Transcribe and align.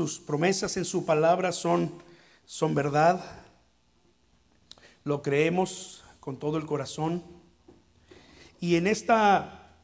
sus 0.00 0.18
promesas 0.18 0.78
en 0.78 0.86
su 0.86 1.04
palabra 1.04 1.52
son, 1.52 1.92
son 2.46 2.74
verdad. 2.74 3.22
Lo 5.04 5.20
creemos 5.20 6.02
con 6.20 6.38
todo 6.38 6.56
el 6.56 6.64
corazón. 6.64 7.22
Y 8.60 8.76
en 8.76 8.86
esta, 8.86 9.76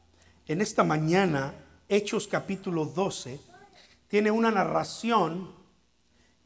en 0.46 0.62
esta 0.62 0.84
mañana, 0.84 1.52
Hechos 1.90 2.26
capítulo 2.28 2.86
12, 2.86 3.38
tiene 4.08 4.30
una 4.30 4.50
narración 4.50 5.50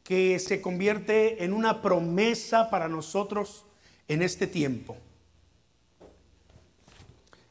que 0.03 0.37
se 0.39 0.59
convierte 0.61 1.45
en 1.45 1.53
una 1.53 1.81
promesa 1.81 2.69
para 2.69 2.89
nosotros 2.89 3.63
en 4.09 4.21
este 4.21 4.47
tiempo. 4.47 4.97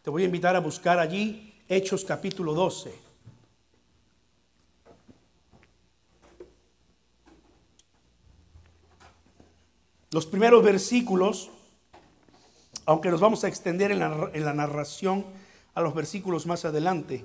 Te 0.03 0.11
voy 0.11 0.25
a 0.25 0.27
invitar 0.27 0.55
a 0.55 0.61
buscar 0.61 0.99
allí 0.99 1.55
Hechos 1.67 2.05
capítulo 2.05 2.53
12. 2.53 3.10
Los 10.13 10.27
primeros 10.27 10.65
versículos, 10.65 11.51
aunque 12.85 13.11
nos 13.11 13.21
vamos 13.21 13.45
a 13.45 13.49
extender 13.49 13.93
en 13.93 14.01
la, 14.01 14.55
narración 14.55 15.25
a 15.73 15.81
los 15.83 15.95
versículos 15.95 16.47
más 16.47 16.65
adelante, 16.65 17.25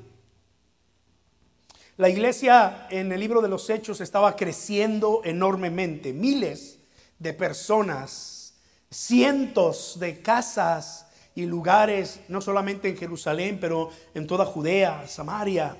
la 1.97 2.09
iglesia 2.09 2.85
en 2.91 3.11
el 3.11 3.19
libro 3.19 3.41
de 3.41 3.47
los 3.47 3.71
Hechos 3.71 4.01
estaba 4.01 4.35
creciendo 4.35 5.21
enormemente. 5.23 6.13
Miles 6.13 6.77
de 7.17 7.33
personas, 7.33 8.53
cientos 8.91 9.97
de 9.99 10.21
casas 10.21 11.07
y 11.33 11.47
lugares, 11.47 12.19
no 12.27 12.39
solamente 12.39 12.87
en 12.87 12.97
Jerusalén, 12.97 13.57
pero 13.59 13.89
en 14.13 14.27
toda 14.27 14.45
Judea, 14.45 15.07
Samaria. 15.07 15.75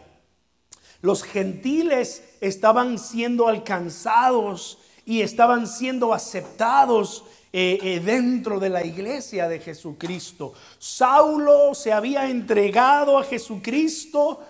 Los 1.01 1.21
gentiles 1.21 2.23
estaban 2.41 2.97
siendo 2.97 3.47
alcanzados 3.47 4.79
y 5.05 5.21
estaban 5.21 5.67
siendo 5.67 6.13
aceptados 6.13 7.23
eh, 7.53 7.79
eh, 7.81 7.99
dentro 7.99 8.59
de 8.59 8.69
la 8.69 8.83
iglesia 8.83 9.47
de 9.47 9.59
Jesucristo. 9.59 10.53
Saulo 10.77 11.73
se 11.73 11.93
había 11.93 12.29
entregado 12.29 13.17
a 13.17 13.23
Jesucristo 13.23 14.41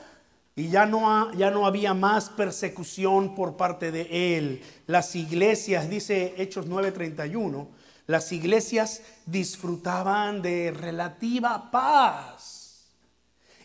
y 0.55 0.69
ya 0.69 0.85
no, 0.85 1.31
ya 1.33 1.51
no 1.51 1.67
había 1.67 1.93
más 1.93 2.29
persecución 2.29 3.35
por 3.35 3.57
parte 3.57 3.91
de 3.91 4.37
él. 4.37 4.61
Las 4.87 5.15
iglesias, 5.15 5.89
dice 5.89 6.33
Hechos 6.37 6.67
9:31, 6.67 7.67
las 8.07 8.31
iglesias 8.31 9.01
disfrutaban 9.25 10.41
de 10.41 10.71
relativa 10.71 11.69
paz 11.71 12.87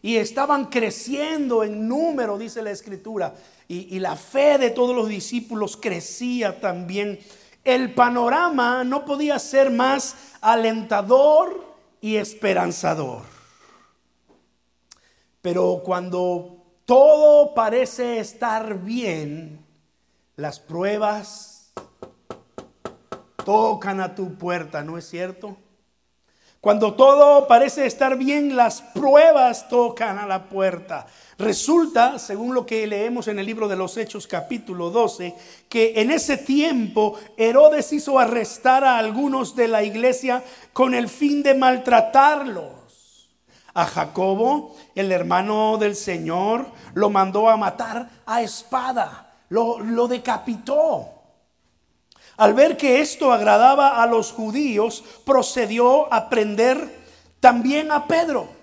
y 0.02 0.16
estaban 0.16 0.66
creciendo 0.66 1.62
en 1.62 1.86
número, 1.86 2.38
dice 2.38 2.62
la 2.62 2.70
escritura, 2.70 3.34
y, 3.72 4.00
la 4.00 4.16
fe 4.16 4.58
de 4.58 4.70
todos 4.70 4.96
los 4.96 5.08
discípulos 5.08 5.76
crecía 5.76 6.60
también. 6.60 7.20
El 7.62 7.94
panorama 7.94 8.82
no 8.82 9.04
podía 9.04 9.38
ser 9.38 9.70
más 9.70 10.16
alentador 10.40 11.64
y 12.00 12.16
esperanzador. 12.16 13.22
Pero 15.40 15.82
cuando 15.84 16.64
todo 16.84 17.54
parece 17.54 18.18
estar 18.18 18.80
bien, 18.80 19.64
las 20.34 20.58
pruebas 20.58 21.72
tocan 23.44 24.00
a 24.00 24.16
tu 24.16 24.34
puerta, 24.34 24.82
¿no 24.82 24.98
es 24.98 25.08
cierto? 25.08 25.56
Cuando 26.60 26.92
todo 26.94 27.46
parece 27.46 27.86
estar 27.86 28.18
bien, 28.18 28.54
las 28.54 28.82
pruebas 28.82 29.68
tocan 29.68 30.18
a 30.18 30.26
la 30.26 30.48
puerta. 30.48 31.06
Resulta, 31.40 32.18
según 32.18 32.54
lo 32.54 32.66
que 32.66 32.86
leemos 32.86 33.26
en 33.26 33.38
el 33.38 33.46
libro 33.46 33.66
de 33.66 33.74
los 33.74 33.96
Hechos 33.96 34.26
capítulo 34.26 34.90
12, 34.90 35.34
que 35.70 35.94
en 35.96 36.10
ese 36.10 36.36
tiempo 36.36 37.14
Herodes 37.38 37.94
hizo 37.94 38.18
arrestar 38.18 38.84
a 38.84 38.98
algunos 38.98 39.56
de 39.56 39.66
la 39.66 39.82
iglesia 39.82 40.44
con 40.74 40.94
el 40.94 41.08
fin 41.08 41.42
de 41.42 41.54
maltratarlos. 41.54 43.30
A 43.72 43.86
Jacobo, 43.86 44.76
el 44.94 45.10
hermano 45.12 45.78
del 45.78 45.96
Señor, 45.96 46.66
lo 46.92 47.08
mandó 47.08 47.48
a 47.48 47.56
matar 47.56 48.10
a 48.26 48.42
espada, 48.42 49.32
lo, 49.48 49.78
lo 49.80 50.08
decapitó. 50.08 51.08
Al 52.36 52.52
ver 52.52 52.76
que 52.76 53.00
esto 53.00 53.32
agradaba 53.32 54.02
a 54.02 54.06
los 54.06 54.30
judíos, 54.32 55.02
procedió 55.24 56.12
a 56.12 56.28
prender 56.28 57.00
también 57.40 57.90
a 57.92 58.06
Pedro. 58.06 58.59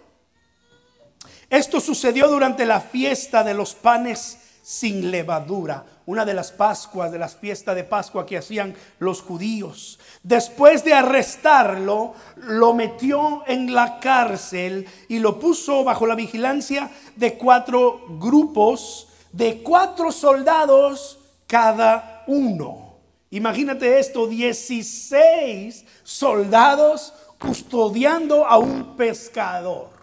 Esto 1.50 1.80
sucedió 1.80 2.28
durante 2.28 2.66
la 2.66 2.82
fiesta 2.82 3.44
de 3.44 3.54
los 3.54 3.74
panes 3.74 4.38
sin 4.62 5.12
levadura, 5.12 5.86
una 6.06 6.26
de 6.26 6.34
las 6.34 6.52
Pascuas, 6.52 7.10
de 7.10 7.20
las 7.20 7.38
fiestas 7.38 7.74
de 7.74 7.86
Pascua 7.86 8.26
que 8.26 8.38
hacían 8.38 8.76
los 9.00 9.22
judíos. 9.22 9.98
Después 10.24 10.84
de 10.84 10.94
arrestarlo, 10.94 12.16
lo 12.36 12.74
metió 12.74 13.44
en 13.48 13.74
la 13.74 13.98
cárcel 14.02 14.86
y 15.08 15.20
lo 15.20 15.40
puso 15.40 15.86
bajo 15.86 16.06
la 16.06 16.16
vigilancia 16.16 16.92
de 17.16 17.38
cuatro 17.38 18.02
grupos, 18.20 19.08
de 19.32 19.64
cuatro 19.64 20.12
soldados 20.12 21.18
cada 21.48 22.26
uno. 22.28 22.98
Imagínate 23.30 24.00
esto, 24.00 24.28
16 24.28 25.86
soldados 26.04 27.14
custodiando 27.40 28.46
a 28.46 28.58
un 28.58 28.98
pescador 28.98 29.97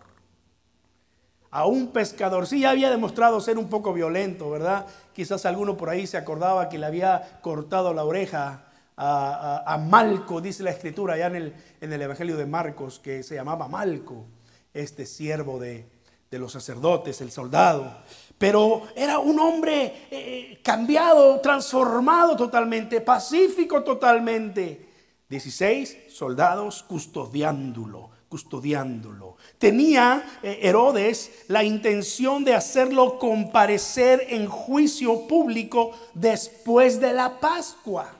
a 1.55 1.67
un 1.67 1.93
pescador. 1.93 2.49
Sí, 2.49 2.61
ya 2.61 2.71
había 2.71 2.91
demostrado 2.91 3.41
ser 3.41 3.59
un 3.59 3.69
poco 3.69 3.93
violento, 3.93 4.51
¿verdad? 4.51 4.87
Quizás 5.13 5.47
alguno 5.47 5.77
por 5.77 5.89
ahí 5.89 6.05
se 6.05 6.17
acordaba 6.17 6.69
que 6.69 6.81
le 6.81 6.87
había 6.87 7.39
cortado 7.43 7.95
la 7.95 8.03
oreja 8.03 8.65
a, 8.97 9.79
Malco, 9.89 10.41
dice 10.41 10.65
la 10.65 10.71
escritura 10.71 11.15
allá 11.15 11.29
en 11.29 11.37
el, 11.37 11.55
en 11.81 11.93
el, 11.93 12.03
Evangelio 12.03 12.37
de 12.37 12.47
Marcos, 12.47 12.99
que 12.99 13.23
se 13.23 13.37
llamaba 13.37 13.69
Malco, 13.69 14.27
este 14.73 15.07
siervo 15.07 15.61
de, 15.61 15.87
los 16.33 16.51
sacerdotes, 16.51 17.21
el 17.21 17.31
soldado. 17.31 17.99
Pero 18.37 18.83
era 18.97 19.21
un 19.21 19.39
hombre 19.39 20.09
eh, 20.11 20.61
cambiado, 20.61 21.41
transformado 21.41 22.37
totalmente, 22.37 23.01
pacífico 23.01 23.85
totalmente. 23.85 24.89
16 25.29 26.13
soldados 26.13 26.83
custodiándolo 26.83 28.14
custodiándolo. 28.35 29.37
Tenía 29.59 30.41
eh, 30.43 30.59
Herodes 30.63 31.45
la 31.47 31.63
intención 31.63 32.43
de 32.43 32.53
hacerlo 32.53 33.21
comparecer 33.21 34.27
en 34.29 34.49
juicio 34.49 35.29
público 35.29 35.93
después 36.15 36.99
de 36.99 37.13
la 37.13 37.39
Pascua. 37.39 38.13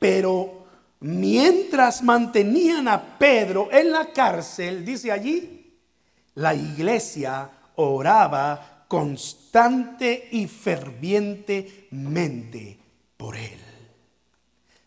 Pero 0.00 0.64
mientras 0.98 2.02
mantenían 2.02 2.88
a 2.88 3.18
Pedro 3.18 3.68
en 3.70 3.92
la 3.92 4.12
cárcel, 4.12 4.84
dice 4.84 5.12
allí, 5.12 5.78
la 6.34 6.56
iglesia 6.56 7.48
oraba 7.76 8.86
constante 8.88 10.28
y 10.32 10.48
fervientemente 10.48 12.80
por 13.16 13.36
él. 13.36 13.63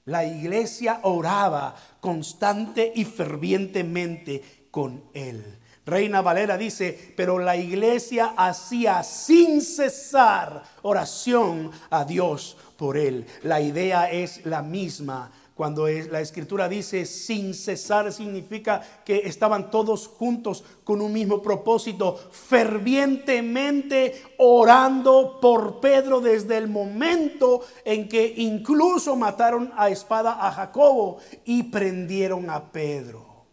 La 0.08 0.26
iglesia 0.26 1.02
oraba 1.04 1.76
constante 2.00 2.92
y 2.96 3.04
fervientemente 3.04 4.68
con 4.72 5.04
él. 5.14 5.60
Reina 5.86 6.22
Valera 6.22 6.58
dice, 6.58 7.14
pero 7.16 7.40
la 7.40 7.56
iglesia 7.56 8.34
hacía 8.38 9.04
sin 9.04 9.62
cesar 9.62 10.64
oración 10.82 11.72
a 11.90 12.06
Dios 12.06 12.58
por 12.78 12.98
él. 12.98 13.26
La 13.44 13.60
idea 13.60 14.10
es 14.10 14.46
la 14.46 14.62
misma. 14.62 15.30
Cuando 15.58 15.88
la 15.88 16.22
escritura 16.22 16.70
dice 16.70 17.04
sin 17.08 17.56
cesar 17.56 18.14
significa 18.14 18.80
que 19.04 19.24
estaban 19.26 19.72
todos 19.72 20.08
juntos 20.08 20.64
con 20.84 21.02
un 21.02 21.12
mismo 21.12 21.42
propósito, 21.42 22.16
fervientemente 22.32 24.22
orando 24.38 25.40
por 25.42 25.80
Pedro 25.80 26.22
desde 26.22 26.58
el 26.58 26.68
momento 26.68 27.62
en 27.84 28.08
que 28.08 28.36
incluso 28.38 29.16
mataron 29.16 29.74
a 29.76 29.90
espada 29.90 30.48
a 30.48 30.52
Jacobo 30.52 31.18
y 31.44 31.64
prendieron 31.64 32.52
a 32.52 32.72
Pedro. 32.72 33.48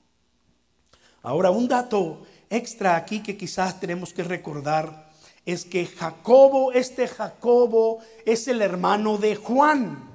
Ahora, 1.22 1.50
un 1.50 1.66
dato 1.66 2.20
extra 2.50 2.96
aquí 2.96 3.22
que 3.22 3.38
quizás 3.38 3.80
tenemos 3.80 4.12
que 4.12 4.24
recordar 4.24 5.10
es 5.46 5.64
que 5.64 5.86
Jacobo, 5.86 6.70
este 6.72 7.08
Jacobo 7.08 8.00
es 8.26 8.46
el 8.46 8.60
hermano 8.60 9.16
de 9.16 9.36
Juan 9.36 10.13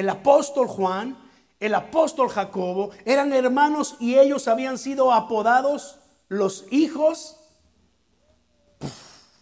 el 0.00 0.08
apóstol 0.08 0.66
Juan, 0.66 1.16
el 1.60 1.74
apóstol 1.74 2.30
Jacobo, 2.30 2.90
eran 3.04 3.34
hermanos 3.34 3.96
y 4.00 4.18
ellos 4.18 4.48
habían 4.48 4.78
sido 4.78 5.12
apodados 5.12 5.98
los 6.28 6.64
hijos 6.70 7.36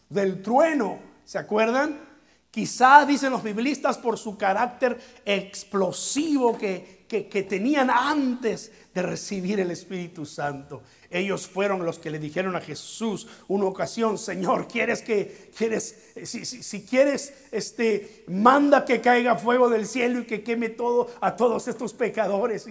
del 0.08 0.42
trueno. 0.42 0.98
¿Se 1.24 1.38
acuerdan? 1.38 2.07
Quizá, 2.58 3.06
dicen 3.06 3.30
los 3.30 3.44
biblistas, 3.44 3.98
por 3.98 4.18
su 4.18 4.36
carácter 4.36 4.98
explosivo 5.24 6.58
que, 6.58 7.04
que, 7.06 7.42
tenían 7.44 7.88
antes 7.88 8.72
de 8.92 9.00
recibir 9.00 9.60
el 9.60 9.70
Espíritu 9.70 10.26
Santo. 10.26 10.82
Ellos 11.08 11.46
fueron 11.46 11.84
los 11.84 12.00
que 12.00 12.10
le 12.10 12.18
dijeron 12.18 12.56
a 12.56 12.60
Jesús 12.60 13.28
una 13.46 13.66
ocasión, 13.66 14.18
Señor, 14.18 14.66
¿quieres 14.66 15.02
que, 15.02 15.52
quieres, 15.56 16.10
si, 16.24 16.44
si, 16.44 16.82
quieres, 16.82 17.32
este, 17.52 18.24
manda 18.26 18.84
que 18.84 19.00
caiga 19.00 19.36
fuego 19.36 19.68
del 19.68 19.86
cielo 19.86 20.18
y 20.18 20.24
que 20.24 20.42
queme 20.42 20.70
todo 20.70 21.12
a 21.20 21.36
todos 21.36 21.68
estos 21.68 21.94
pecadores? 21.94 22.66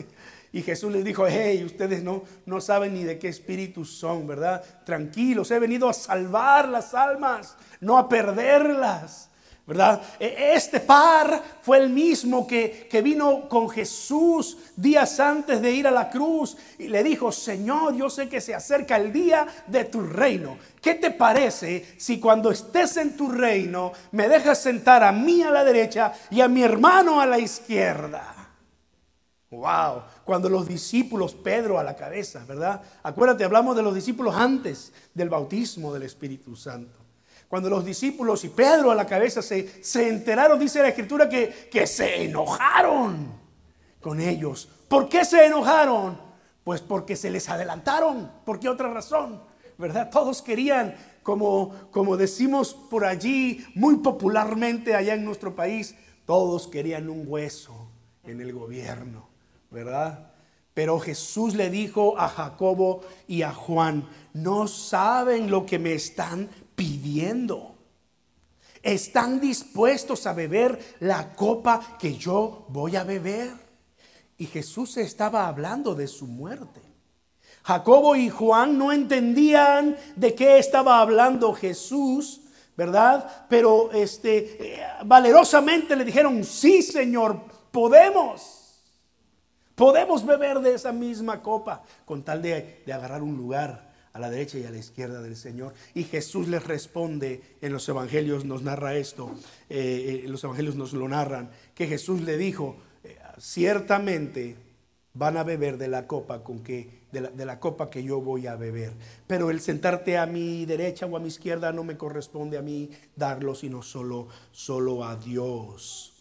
Y 0.51 0.63
Jesús 0.63 0.91
les 0.91 1.05
dijo, 1.05 1.25
hey, 1.25 1.63
ustedes 1.63 2.03
no, 2.03 2.23
no 2.45 2.59
saben 2.59 2.93
ni 2.93 3.05
de 3.05 3.19
qué 3.19 3.29
espíritus 3.29 3.97
son, 3.97 4.27
¿verdad? 4.27 4.61
Tranquilos, 4.85 5.49
he 5.49 5.59
venido 5.59 5.87
a 5.87 5.93
salvar 5.93 6.67
las 6.67 6.93
almas, 6.93 7.55
no 7.79 7.97
a 7.97 8.09
perderlas. 8.09 9.29
¿Verdad? 9.67 10.01
E, 10.17 10.53
este 10.55 10.79
par 10.79 11.43
fue 11.61 11.77
el 11.77 11.89
mismo 11.89 12.47
que, 12.47 12.87
que, 12.89 13.01
vino 13.01 13.49
con 13.49 13.69
Jesús 13.69 14.57
días 14.77 15.19
antes 15.19 15.61
de 15.61 15.71
ir 15.71 15.85
a 15.85 15.91
la 15.91 16.09
cruz 16.09 16.55
y 16.79 16.87
le 16.87 17.03
dijo, 17.03 17.33
Señor, 17.33 17.93
yo 17.93 18.09
sé 18.09 18.29
que 18.29 18.39
se 18.39 18.55
acerca 18.55 18.95
el 18.95 19.11
día 19.11 19.45
de 19.67 19.83
tu 19.83 19.99
reino. 20.01 20.57
¿Qué 20.81 20.95
te 20.95 21.11
parece 21.11 21.85
si 21.97 22.17
cuando 22.17 22.49
estés 22.49 22.95
en 22.95 23.17
tu 23.17 23.29
reino 23.29 23.91
me 24.13 24.29
dejas 24.29 24.61
sentar 24.61 25.03
a 25.03 25.11
mí 25.11 25.43
a 25.43 25.51
la 25.51 25.65
derecha 25.65 26.13
y 26.31 26.39
a 26.39 26.47
mi 26.47 26.63
hermano 26.63 27.19
a 27.19 27.25
la 27.25 27.37
izquierda? 27.37 28.35
Wow, 29.49 30.03
cuando 30.23 30.49
los 30.49 30.67
discípulos, 30.67 31.33
Pedro 31.33 31.77
a 31.77 31.83
la 31.83 31.95
cabeza, 31.95 32.43
¿verdad? 32.45 32.81
Acuérdate, 33.03 33.43
hablamos 33.43 33.75
de 33.75 33.83
los 33.83 33.95
discípulos 33.95 34.35
antes 34.35 34.93
del 35.13 35.29
bautismo 35.29 35.93
del 35.93 36.03
Espíritu 36.03 36.55
Santo. 36.55 37.06
Cuando 37.47 37.69
los 37.69 37.85
discípulos 37.85 38.43
y 38.43 38.49
Pedro 38.49 38.91
a 38.91 38.95
la 38.95 39.05
cabeza 39.05 39.41
se, 39.41 39.83
se 39.83 40.09
enteraron, 40.09 40.59
dice 40.59 40.81
la 40.81 40.89
escritura, 40.89 41.29
que, 41.29 41.69
que 41.71 41.87
se 41.87 42.23
enojaron 42.23 43.31
con 44.01 44.19
ellos. 44.19 44.67
¿Por 44.87 45.07
qué 45.07 45.23
se 45.23 45.45
enojaron? 45.45 46.19
Pues 46.63 46.81
porque 46.81 47.15
se 47.15 47.29
les 47.29 47.47
adelantaron. 47.47 48.29
¿Por 48.45 48.59
qué 48.59 48.67
otra 48.67 48.91
razón? 48.91 49.41
¿Verdad? 49.77 50.09
Todos 50.11 50.41
querían, 50.41 50.95
como, 51.23 51.73
como 51.91 52.17
decimos 52.17 52.73
por 52.73 53.05
allí, 53.05 53.65
muy 53.75 53.97
popularmente 53.97 54.95
allá 54.95 55.13
en 55.13 55.23
nuestro 55.23 55.55
país, 55.55 55.95
todos 56.25 56.67
querían 56.67 57.09
un 57.09 57.23
hueso 57.25 57.89
en 58.23 58.41
el 58.41 58.51
gobierno, 58.51 59.29
¿verdad? 59.71 60.31
Pero 60.73 60.99
Jesús 60.99 61.55
le 61.55 61.69
dijo 61.69 62.19
a 62.19 62.27
Jacobo 62.27 63.01
y 63.27 63.43
a 63.43 63.53
Juan, 63.53 64.07
no 64.33 64.67
saben 64.67 65.49
lo 65.49 65.65
que 65.65 65.79
me 65.79 65.93
están 65.93 66.49
pidiendo. 66.77 67.75
Están 68.83 69.41
dispuestos 69.41 70.27
a 70.27 70.33
beber 70.33 70.79
la 70.99 71.33
copa 71.33 71.97
que 71.99 72.15
yo 72.15 72.67
voy 72.69 72.95
a 72.95 73.03
beber. 73.03 73.51
Y 74.37 74.45
Jesús 74.45 74.95
estaba 74.97 75.47
hablando 75.47 75.95
de 75.95 76.07
su 76.07 76.27
muerte. 76.27 76.79
Jacobo 77.63 78.15
y 78.15 78.29
Juan 78.29 78.77
no 78.77 78.93
entendían 78.93 79.97
de 80.15 80.35
qué 80.35 80.59
estaba 80.59 81.01
hablando 81.01 81.53
Jesús, 81.53 82.41
¿verdad? 82.77 83.47
Pero 83.49 83.91
este 83.91 84.75
eh, 84.75 84.87
valerosamente 85.03 85.95
le 85.95 86.05
dijeron, 86.05 86.43
"Sí, 86.43 86.81
Señor, 86.83 87.41
podemos." 87.71 88.53
Podemos 89.73 90.25
beber 90.25 90.59
de 90.59 90.75
esa 90.75 90.91
misma 90.91 91.41
copa 91.41 91.83
con 92.05 92.23
tal 92.23 92.41
de, 92.41 92.83
de 92.85 92.93
agarrar 92.93 93.21
un 93.21 93.35
lugar 93.35 93.86
a 94.17 94.19
la 94.19 94.29
derecha 94.29 94.57
y 94.57 94.65
a 94.65 94.71
la 94.71 94.77
izquierda 94.77 95.21
del 95.21 95.35
Señor. 95.35 95.73
Y 95.93 96.03
Jesús 96.03 96.47
les 96.47 96.65
responde 96.65 97.41
en 97.61 97.71
los 97.71 97.87
evangelios, 97.87 98.45
nos 98.45 98.63
narra 98.63 98.95
esto, 98.95 99.31
eh, 99.69 100.23
eh, 100.23 100.27
los 100.27 100.43
evangelios 100.43 100.75
nos 100.75 100.93
lo 100.93 101.07
narran, 101.07 101.51
que 101.75 101.87
Jesús 101.87 102.21
le 102.21 102.37
dijo, 102.37 102.77
eh, 103.03 103.17
ciertamente 103.37 104.55
van 105.13 105.37
a 105.37 105.43
beber 105.43 105.77
de 105.77 105.87
la 105.87 106.07
copa 106.07 106.43
con 106.43 106.63
que 106.63 107.05
de 107.11 107.21
la, 107.21 107.29
de 107.29 107.45
la, 107.45 107.59
copa 107.59 107.89
que 107.89 108.03
yo 108.03 108.19
voy 108.19 108.47
a 108.47 108.55
beber. 108.55 108.93
Pero 109.27 109.49
el 109.49 109.61
sentarte 109.61 110.17
a 110.17 110.25
mi 110.25 110.65
derecha 110.65 111.05
o 111.05 111.15
a 111.15 111.19
mi 111.19 111.29
izquierda 111.29 111.71
no 111.71 111.83
me 111.83 111.97
corresponde 111.97 112.57
a 112.57 112.61
mí 112.61 112.89
darlo, 113.15 113.55
sino 113.55 113.81
solo, 113.81 114.27
solo 114.51 115.05
a 115.05 115.15
Dios. 115.15 116.16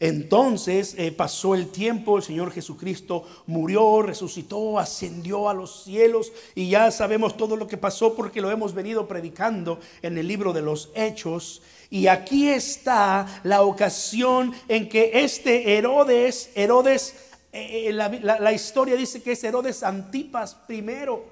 Entonces 0.00 0.94
eh, 0.96 1.10
pasó 1.10 1.54
el 1.56 1.68
tiempo, 1.68 2.18
el 2.18 2.22
Señor 2.22 2.52
Jesucristo 2.52 3.26
murió, 3.46 4.02
resucitó, 4.02 4.78
ascendió 4.78 5.48
a 5.48 5.54
los 5.54 5.82
cielos 5.84 6.32
y 6.54 6.70
ya 6.70 6.90
sabemos 6.92 7.36
todo 7.36 7.56
lo 7.56 7.66
que 7.66 7.76
pasó 7.76 8.14
porque 8.14 8.40
lo 8.40 8.50
hemos 8.50 8.74
venido 8.74 9.08
predicando 9.08 9.80
en 10.02 10.16
el 10.16 10.28
libro 10.28 10.52
de 10.52 10.62
los 10.62 10.90
Hechos. 10.94 11.62
Y 11.90 12.06
aquí 12.06 12.48
está 12.48 13.40
la 13.42 13.62
ocasión 13.62 14.54
en 14.68 14.88
que 14.88 15.10
este 15.24 15.76
Herodes, 15.76 16.50
Herodes, 16.54 17.16
eh, 17.52 17.90
la, 17.92 18.08
la 18.08 18.52
historia 18.52 18.94
dice 18.94 19.20
que 19.20 19.32
es 19.32 19.42
Herodes 19.42 19.82
Antipas 19.82 20.54
primero, 20.54 21.24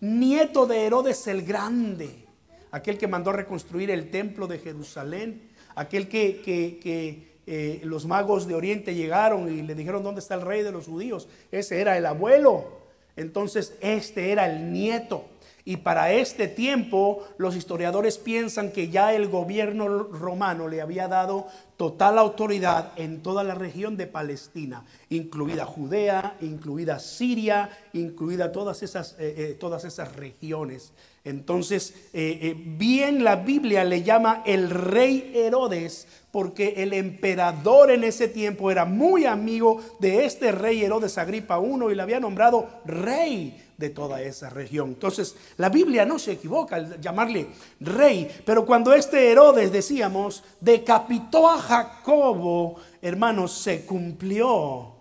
nieto 0.00 0.66
de 0.66 0.84
Herodes 0.84 1.28
el 1.28 1.42
Grande, 1.42 2.24
aquel 2.72 2.98
que 2.98 3.06
mandó 3.06 3.30
reconstruir 3.30 3.90
el 3.90 4.10
templo 4.10 4.48
de 4.48 4.58
Jerusalén, 4.58 5.48
aquel 5.76 6.08
que, 6.08 6.40
que, 6.40 6.80
que 6.82 7.29
eh, 7.46 7.80
los 7.84 8.06
magos 8.06 8.46
de 8.46 8.54
Oriente 8.54 8.94
llegaron 8.94 9.52
y 9.52 9.62
le 9.62 9.74
dijeron, 9.74 10.02
¿dónde 10.02 10.20
está 10.20 10.34
el 10.34 10.42
rey 10.42 10.62
de 10.62 10.72
los 10.72 10.86
judíos? 10.86 11.28
Ese 11.50 11.80
era 11.80 11.96
el 11.96 12.06
abuelo. 12.06 12.80
Entonces, 13.16 13.74
este 13.80 14.32
era 14.32 14.46
el 14.46 14.72
nieto. 14.72 15.24
Y 15.64 15.78
para 15.78 16.12
este 16.12 16.48
tiempo 16.48 17.24
los 17.38 17.54
historiadores 17.54 18.18
piensan 18.18 18.72
que 18.72 18.88
ya 18.88 19.14
el 19.14 19.28
gobierno 19.28 20.04
romano 20.04 20.68
le 20.68 20.80
había 20.80 21.06
dado 21.06 21.46
total 21.76 22.18
autoridad 22.18 22.92
en 22.96 23.22
toda 23.22 23.44
la 23.44 23.54
región 23.54 23.96
de 23.96 24.06
Palestina, 24.06 24.84
incluida 25.10 25.66
Judea, 25.66 26.36
incluida 26.40 26.98
Siria, 26.98 27.70
incluida 27.92 28.52
todas 28.52 28.82
esas, 28.82 29.12
eh, 29.18 29.34
eh, 29.36 29.56
todas 29.58 29.84
esas 29.84 30.16
regiones. 30.16 30.92
Entonces, 31.24 31.94
eh, 32.12 32.54
bien 32.56 33.22
la 33.22 33.36
Biblia 33.36 33.84
le 33.84 34.02
llama 34.02 34.42
el 34.46 34.70
rey 34.70 35.32
Herodes 35.34 36.06
porque 36.30 36.74
el 36.78 36.92
emperador 36.92 37.90
en 37.90 38.04
ese 38.04 38.28
tiempo 38.28 38.70
era 38.70 38.84
muy 38.84 39.26
amigo 39.26 39.82
de 39.98 40.24
este 40.24 40.52
rey 40.52 40.82
Herodes 40.82 41.18
Agripa 41.18 41.60
I 41.60 41.92
y 41.92 41.94
le 41.94 42.02
había 42.02 42.20
nombrado 42.20 42.68
rey 42.84 43.70
de 43.76 43.90
toda 43.90 44.20
esa 44.22 44.50
región. 44.50 44.90
Entonces, 44.90 45.34
la 45.56 45.70
Biblia 45.70 46.04
no 46.04 46.18
se 46.18 46.32
equivoca 46.32 46.76
al 46.76 47.00
llamarle 47.00 47.48
rey, 47.80 48.30
pero 48.44 48.64
cuando 48.66 48.92
este 48.92 49.32
Herodes, 49.32 49.72
decíamos, 49.72 50.44
decapitó 50.60 51.48
a 51.48 51.58
Jacobo, 51.58 52.76
hermanos, 53.00 53.52
se 53.52 53.86
cumplió 53.86 54.94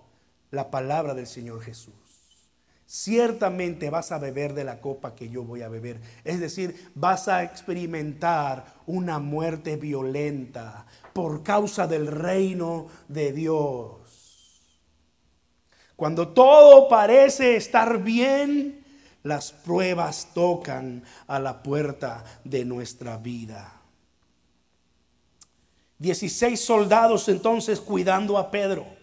la 0.52 0.72
palabra 0.72 1.14
del 1.14 1.28
Señor 1.28 1.62
Jesús. 1.62 1.99
Ciertamente 2.92 3.92
vas 3.92 4.12
a 4.12 4.18
beber 4.18 4.56
de 4.56 4.64
la 4.64 4.82
copa 4.82 5.14
que 5.14 5.30
yo 5.30 5.44
voy 5.44 5.62
a 5.62 5.70
beber. 5.70 6.02
Es 6.24 6.40
decir, 6.40 6.90
vas 6.96 7.28
a 7.28 7.44
experimentar 7.44 8.66
una 8.88 9.20
muerte 9.20 9.78
violenta 9.78 10.88
por 11.14 11.44
causa 11.44 11.86
del 11.86 12.08
reino 12.08 12.88
de 13.08 13.32
Dios. 13.32 14.64
Cuando 15.96 16.30
todo 16.30 16.90
parece 16.90 17.58
estar 17.58 18.02
bien, 18.02 18.84
las 19.22 19.52
pruebas 19.52 20.30
tocan 20.34 21.04
a 21.28 21.38
la 21.38 21.62
puerta 21.62 22.24
de 22.44 22.66
nuestra 22.66 23.18
vida. 23.18 23.72
Dieciséis 26.00 26.66
soldados 26.66 27.30
entonces 27.30 27.80
cuidando 27.80 28.40
a 28.40 28.50
Pedro, 28.50 28.99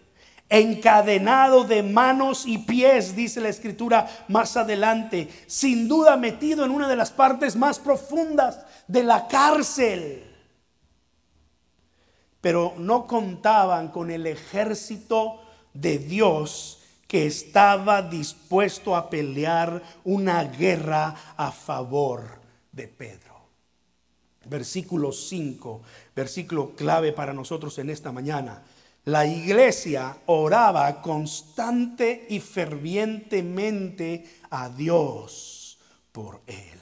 encadenado 0.49 1.63
de 1.63 1.83
manos 1.83 2.45
y 2.45 2.59
pies, 2.59 3.15
dice 3.15 3.41
la 3.41 3.49
escritura 3.49 4.07
más 4.27 4.55
adelante, 4.55 5.29
sin 5.45 5.87
duda 5.87 6.15
metido 6.17 6.63
en 6.63 6.71
una 6.71 6.87
de 6.87 6.95
las 6.95 7.11
partes 7.11 7.55
más 7.55 7.79
profundas 7.79 8.65
de 8.87 9.03
la 9.03 9.27
cárcel. 9.27 10.23
Pero 12.39 12.73
no 12.77 13.07
contaban 13.07 13.89
con 13.89 14.09
el 14.09 14.25
ejército 14.25 15.41
de 15.73 15.97
Dios 15.97 16.79
que 17.07 17.25
estaba 17.25 18.01
dispuesto 18.01 18.95
a 18.95 19.09
pelear 19.09 19.81
una 20.03 20.43
guerra 20.43 21.15
a 21.35 21.51
favor 21.51 22.39
de 22.71 22.87
Pedro. 22.87 23.35
Versículo 24.45 25.11
5, 25.11 25.81
versículo 26.15 26.75
clave 26.75 27.11
para 27.11 27.33
nosotros 27.33 27.77
en 27.79 27.89
esta 27.89 28.11
mañana. 28.11 28.63
La 29.07 29.25
iglesia 29.25 30.17
oraba 30.25 31.01
constante 31.01 32.27
y 32.29 32.41
fervientemente 32.41 34.41
a 34.49 34.67
Dios 34.67 35.79
por 36.11 36.41
él. 36.45 36.77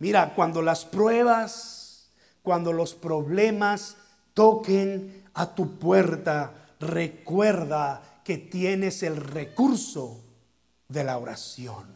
Mira, 0.00 0.34
cuando 0.34 0.60
las 0.60 0.84
pruebas, 0.84 2.10
cuando 2.42 2.74
los 2.74 2.94
problemas 2.94 3.96
toquen 4.34 5.24
a 5.32 5.54
tu 5.54 5.78
puerta, 5.78 6.52
recuerda 6.78 8.20
que 8.22 8.36
tienes 8.36 9.02
el 9.02 9.16
recurso 9.16 10.20
de 10.88 11.04
la 11.04 11.16
oración. 11.16 11.86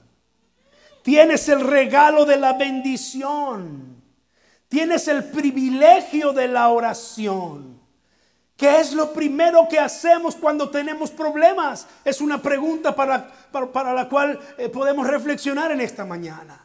Tienes 1.02 1.50
el 1.50 1.60
regalo 1.60 2.24
de 2.24 2.38
la 2.38 2.54
bendición. 2.54 4.02
Tienes 4.68 5.06
el 5.06 5.24
privilegio 5.24 6.32
de 6.32 6.48
la 6.48 6.70
oración. 6.70 7.77
¿Qué 8.58 8.80
es 8.80 8.92
lo 8.92 9.12
primero 9.12 9.68
que 9.70 9.78
hacemos 9.78 10.34
cuando 10.34 10.68
tenemos 10.68 11.12
problemas? 11.12 11.86
Es 12.04 12.20
una 12.20 12.42
pregunta 12.42 12.92
para, 12.92 13.30
para, 13.72 13.94
la 13.94 14.08
cual 14.08 14.36
eh, 14.58 14.68
podemos 14.68 15.06
reflexionar 15.06 15.70
en 15.70 15.80
esta 15.80 16.04
mañana. 16.04 16.60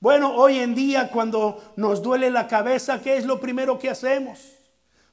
Bueno, 0.00 0.34
hoy 0.34 0.58
en 0.58 0.74
día 0.74 1.12
cuando 1.12 1.62
nos 1.76 2.02
duele 2.02 2.28
la 2.32 2.48
cabeza, 2.48 3.00
¿qué 3.00 3.16
es 3.16 3.24
lo 3.24 3.38
primero 3.38 3.78
que 3.78 3.88
hacemos? 3.88 4.52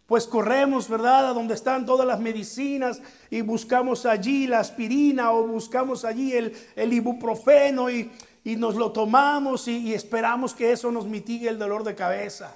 Pues 0.08 0.26
corremos, 0.26 0.90
¿verdad? 0.90 1.28
A 1.30 1.34
donde 1.34 1.54
están 1.54 1.86
todas 1.86 2.08
las 2.08 2.20
medicinas 2.20 3.00
y 3.30 3.42
buscamos 3.42 4.08
allí 4.08 4.48
la 4.48 4.62
aspirina 4.62 5.32
o 5.32 5.46
buscamos 5.46 6.06
allí 6.06 6.34
el, 6.34 6.92
ibuprofeno 6.92 7.92
y, 7.92 8.12
nos 8.44 8.74
lo 8.74 8.92
tomamos 8.92 9.68
y, 9.68 9.78
y 9.78 9.94
esperamos 9.94 10.56
que 10.56 10.72
eso 10.72 10.92
nos 10.92 11.06
mitigue 11.06 11.50
el 11.50 11.60
dolor 11.60 11.84
de 11.84 11.94
cabeza. 11.94 12.56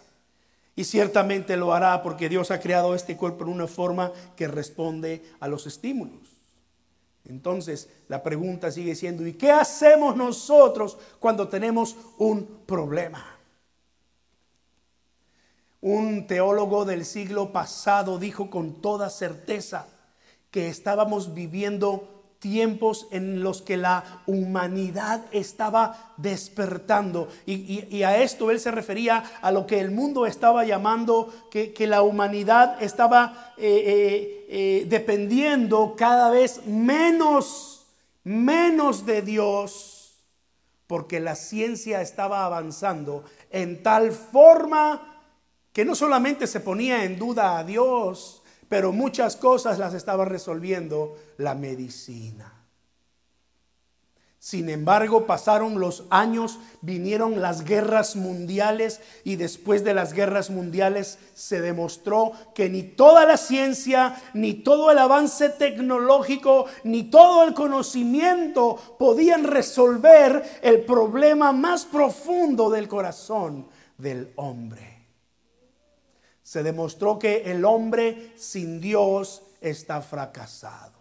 Y 0.79 0.85
ciertamente 0.85 1.57
lo 1.57 1.73
hará 1.73 2.01
porque 2.01 2.29
Dios 2.29 2.51
ha 2.51 2.61
creado 2.61 2.95
este 2.95 3.17
cuerpo 3.17 3.43
en 3.43 3.49
una 3.49 3.67
forma 3.67 4.13
que 4.37 4.47
responde 4.47 5.21
a 5.41 5.49
los 5.49 5.67
estímulos. 5.67 6.29
Entonces 7.25 7.89
la 8.07 8.23
pregunta 8.23 8.71
sigue 8.71 8.95
siendo, 8.95 9.27
¿y 9.27 9.33
qué 9.33 9.51
hacemos 9.51 10.15
nosotros 10.15 10.97
cuando 11.19 11.49
tenemos 11.49 11.97
un 12.17 12.61
problema? 12.65 13.25
Un 15.81 16.25
teólogo 16.27 16.85
del 16.85 17.03
siglo 17.03 17.51
pasado 17.51 18.17
dijo 18.17 18.49
con 18.49 18.81
toda 18.81 19.09
certeza 19.09 19.85
que 20.49 20.69
estábamos 20.69 21.33
viviendo 21.33 22.18
tiempos 22.39 23.07
en 23.11 23.43
los 23.43 23.61
que 23.61 23.77
la 23.77 24.21
humanidad 24.25 25.25
estaba 25.31 26.13
despertando. 26.17 27.27
Y, 27.45 28.03
a 28.03 28.17
esto 28.17 28.49
él 28.49 28.59
se 28.59 28.71
refería 28.71 29.23
a 29.41 29.51
lo 29.51 29.67
que 29.67 29.79
el 29.79 29.91
mundo 29.91 30.25
estaba 30.25 30.65
llamando 30.65 31.31
que, 31.51 31.73
la 31.87 32.01
humanidad 32.01 32.81
estaba 32.81 33.53
eh, 33.57 33.67
eh, 33.67 34.45
eh, 34.49 34.85
dependiendo 34.87 35.95
cada 35.97 36.29
vez 36.29 36.65
menos, 36.65 37.85
menos 38.23 39.05
de 39.05 39.21
Dios, 39.21 40.15
porque 40.87 41.19
la 41.19 41.35
ciencia 41.35 42.01
estaba 42.01 42.45
avanzando 42.45 43.23
en 43.51 43.83
tal 43.83 44.11
forma 44.11 45.23
que 45.73 45.85
no 45.85 45.93
solamente 45.93 46.47
se 46.47 46.59
ponía 46.59 47.03
en 47.03 47.19
duda 47.19 47.57
a 47.57 47.63
Dios, 47.63 48.38
pero 48.69 48.91
muchas 48.91 49.35
cosas 49.35 49.79
las 49.79 49.93
estaba 49.93 50.23
resolviendo 50.25 51.17
la 51.37 51.55
medicina. 51.55 52.53
Sin 54.41 54.69
embargo, 54.69 55.25
pasaron 55.25 55.81
los 55.81 56.05
años, 56.09 56.59
vinieron 56.79 57.41
las 57.41 57.65
guerras 57.65 58.15
mundiales 58.15 59.01
y 59.25 59.35
después 59.35 59.83
de 59.83 59.93
las 59.93 60.13
guerras 60.13 60.49
mundiales 60.49 61.17
se 61.33 61.59
demostró 61.59 62.31
que 62.55 62.69
ni 62.69 62.83
toda 62.83 63.25
la 63.25 63.35
ciencia, 63.35 64.15
ni 64.33 64.53
todo 64.53 64.91
el 64.91 64.97
avance 64.97 65.49
tecnológico, 65.49 66.67
ni 66.85 67.03
todo 67.03 67.43
el 67.43 67.53
conocimiento 67.53 68.77
podían 68.97 69.43
resolver 69.43 70.59
el 70.61 70.85
problema 70.85 71.51
más 71.51 71.83
profundo 71.83 72.69
del 72.69 72.87
corazón 72.87 73.67
del 73.97 74.31
hombre 74.37 74.88
se 76.49 76.63
demostró 76.63 77.19
que 77.19 77.43
el 77.45 77.63
hombre 77.63 78.33
sin 78.35 78.81
Dios 78.81 79.43
está 79.61 80.01
fracasado, 80.01 80.97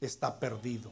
está 0.00 0.40
perdido. 0.40 0.90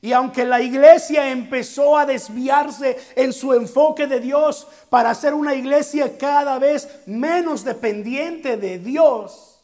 Y 0.00 0.12
aunque 0.12 0.44
la 0.44 0.60
iglesia 0.62 1.28
empezó 1.28 1.98
a 1.98 2.06
desviarse 2.06 2.96
en 3.16 3.32
su 3.32 3.54
enfoque 3.54 4.06
de 4.06 4.20
Dios 4.20 4.68
para 4.88 5.12
ser 5.16 5.34
una 5.34 5.56
iglesia 5.56 6.16
cada 6.16 6.60
vez 6.60 6.88
menos 7.06 7.64
dependiente 7.64 8.56
de 8.56 8.78
Dios, 8.78 9.58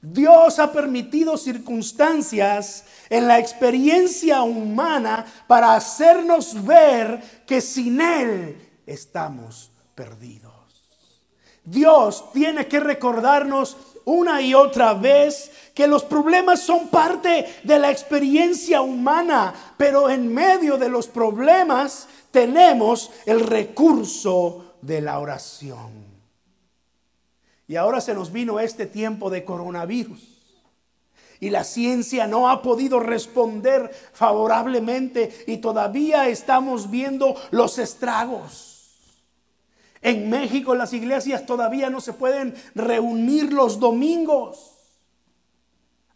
Dios 0.00 0.60
ha 0.60 0.70
permitido 0.70 1.36
circunstancias 1.36 2.84
en 3.10 3.26
la 3.26 3.40
experiencia 3.40 4.42
humana 4.42 5.26
para 5.48 5.74
hacernos 5.74 6.64
ver 6.64 7.42
que 7.44 7.60
sin 7.60 8.00
Él 8.00 8.56
estamos 8.86 9.72
perdidos. 9.96 10.63
Dios 11.64 12.32
tiene 12.32 12.66
que 12.66 12.80
recordarnos 12.80 13.76
una 14.04 14.40
y 14.42 14.54
otra 14.54 14.94
vez 14.94 15.50
que 15.74 15.86
los 15.86 16.04
problemas 16.04 16.60
son 16.60 16.88
parte 16.88 17.46
de 17.62 17.78
la 17.78 17.90
experiencia 17.90 18.82
humana, 18.82 19.54
pero 19.76 20.10
en 20.10 20.32
medio 20.32 20.76
de 20.76 20.88
los 20.88 21.08
problemas 21.08 22.06
tenemos 22.30 23.10
el 23.26 23.40
recurso 23.40 24.74
de 24.82 25.00
la 25.00 25.18
oración. 25.18 26.04
Y 27.66 27.76
ahora 27.76 28.00
se 28.00 28.14
nos 28.14 28.30
vino 28.30 28.60
este 28.60 28.86
tiempo 28.86 29.30
de 29.30 29.44
coronavirus. 29.44 30.34
Y 31.40 31.50
la 31.50 31.64
ciencia 31.64 32.26
no 32.26 32.48
ha 32.48 32.62
podido 32.62 33.00
responder 33.00 33.90
favorablemente 34.12 35.44
y 35.46 35.58
todavía 35.58 36.28
estamos 36.28 36.90
viendo 36.90 37.36
los 37.50 37.78
estragos. 37.78 38.73
En 40.04 40.28
México 40.28 40.74
las 40.74 40.92
iglesias 40.92 41.46
todavía 41.46 41.88
no 41.88 41.98
se 41.98 42.12
pueden 42.12 42.54
reunir 42.74 43.54
los 43.54 43.80
domingos. 43.80 44.72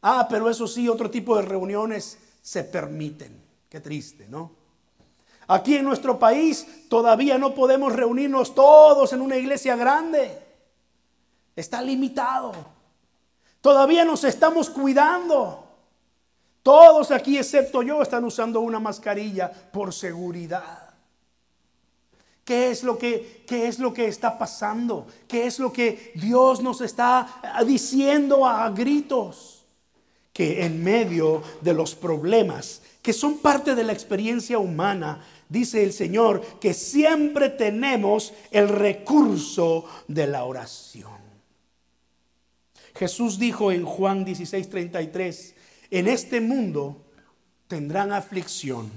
Ah, 0.03 0.27
pero 0.29 0.51
eso 0.51 0.67
sí, 0.67 0.91
otro 0.91 1.11
tipo 1.11 1.35
de 1.37 1.43
reuniones 1.43 2.19
se 2.43 2.65
permiten. 2.65 3.43
Qué 3.67 3.81
triste, 3.81 4.27
¿no? 4.29 4.53
Aquí 5.47 5.77
en 5.77 5.87
nuestro 5.87 6.19
país 6.19 6.87
todavía 6.91 7.39
no 7.39 7.55
podemos 7.55 7.95
reunirnos 7.95 8.55
todos 8.55 9.15
en 9.15 9.23
una 9.23 9.39
iglesia 9.39 9.75
grande. 9.75 10.39
Está 11.57 11.81
limitado. 11.81 12.53
Todavía 13.63 14.05
nos 14.05 14.23
estamos 14.23 14.69
cuidando. 14.69 15.65
Todos 16.63 17.11
aquí, 17.11 17.39
excepto 17.39 17.83
yo, 17.83 18.03
están 18.03 18.23
usando 18.25 18.61
una 18.61 18.81
mascarilla 18.81 19.51
por 19.51 19.95
seguridad. 19.95 20.88
¿Qué 22.49 22.71
es, 22.71 22.83
lo 22.83 22.97
que, 22.97 23.43
¿Qué 23.47 23.69
es 23.69 23.79
lo 23.79 23.93
que 23.93 24.09
está 24.09 24.39
pasando? 24.39 25.07
¿Qué 25.29 25.47
es 25.47 25.59
lo 25.59 25.71
que 25.71 26.13
Dios 26.15 26.63
nos 26.63 26.81
está 26.81 27.43
diciendo 27.67 28.47
a 28.47 28.71
gritos? 28.71 29.67
Que 30.33 30.65
en 30.65 30.83
medio 30.83 31.43
de 31.61 31.75
los 31.75 31.95
problemas, 31.95 32.81
que 33.03 33.13
son 33.13 33.41
parte 33.41 33.75
de 33.75 33.85
la 33.85 33.93
experiencia 33.93 34.59
humana, 34.59 35.23
dice 35.51 35.85
el 35.85 35.93
Señor 35.93 36.41
que 36.59 36.73
siempre 36.73 37.51
tenemos 37.51 38.33
el 38.51 38.71
recurso 38.71 39.85
de 40.07 40.27
la 40.27 40.45
oración. 40.45 41.19
Jesús 42.95 43.39
dijo 43.39 43.73
en 43.73 43.85
Juan 43.85 44.25
16:33, 44.25 45.55
en 45.91 46.09
este 46.09 46.41
mundo 46.41 47.05
tendrán 47.67 48.11
aflicción, 48.11 48.91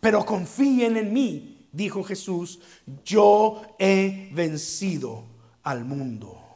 pero 0.00 0.26
confíen 0.26 0.96
en 0.96 1.12
mí 1.12 1.54
dijo 1.72 2.02
Jesús, 2.02 2.60
yo 3.04 3.62
he 3.78 4.30
vencido 4.32 5.24
al 5.62 5.84
mundo. 5.84 6.48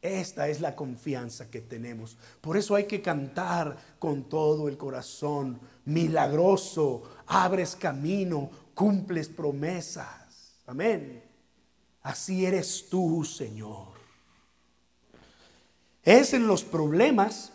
Esta 0.00 0.48
es 0.48 0.60
la 0.60 0.76
confianza 0.76 1.50
que 1.50 1.60
tenemos. 1.60 2.16
Por 2.40 2.56
eso 2.56 2.74
hay 2.74 2.84
que 2.84 3.02
cantar 3.02 3.76
con 3.98 4.28
todo 4.28 4.68
el 4.68 4.76
corazón. 4.76 5.60
Milagroso, 5.86 7.02
abres 7.26 7.74
camino, 7.74 8.50
cumples 8.74 9.28
promesas. 9.28 10.54
Amén. 10.66 11.24
Así 12.02 12.46
eres 12.46 12.86
tú, 12.88 13.24
Señor. 13.24 13.98
Es 16.04 16.32
en 16.32 16.46
los 16.46 16.62
problemas 16.62 17.52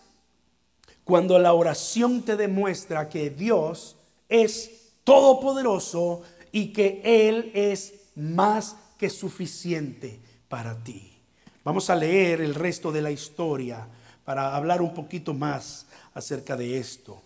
cuando 1.04 1.40
la 1.40 1.54
oración 1.54 2.24
te 2.24 2.36
demuestra 2.36 3.10
que 3.10 3.30
Dios 3.30 3.96
es 4.30 4.92
todopoderoso 5.04 6.22
y 6.54 6.72
que 6.72 7.02
Él 7.04 7.52
es 7.54 7.96
más 8.16 8.78
que 8.98 9.10
suficiente 9.10 10.22
para 10.48 10.82
ti. 10.82 11.12
Vamos 11.66 11.90
a 11.90 11.96
leer 11.96 12.40
el 12.40 12.56
resto 12.56 12.92
de 12.92 13.02
la 13.02 13.12
historia 13.12 13.86
para 14.24 14.56
hablar 14.56 14.82
un 14.82 14.94
poquito 14.94 15.34
más 15.34 15.88
acerca 16.14 16.56
de 16.56 16.78
esto. 16.78 17.22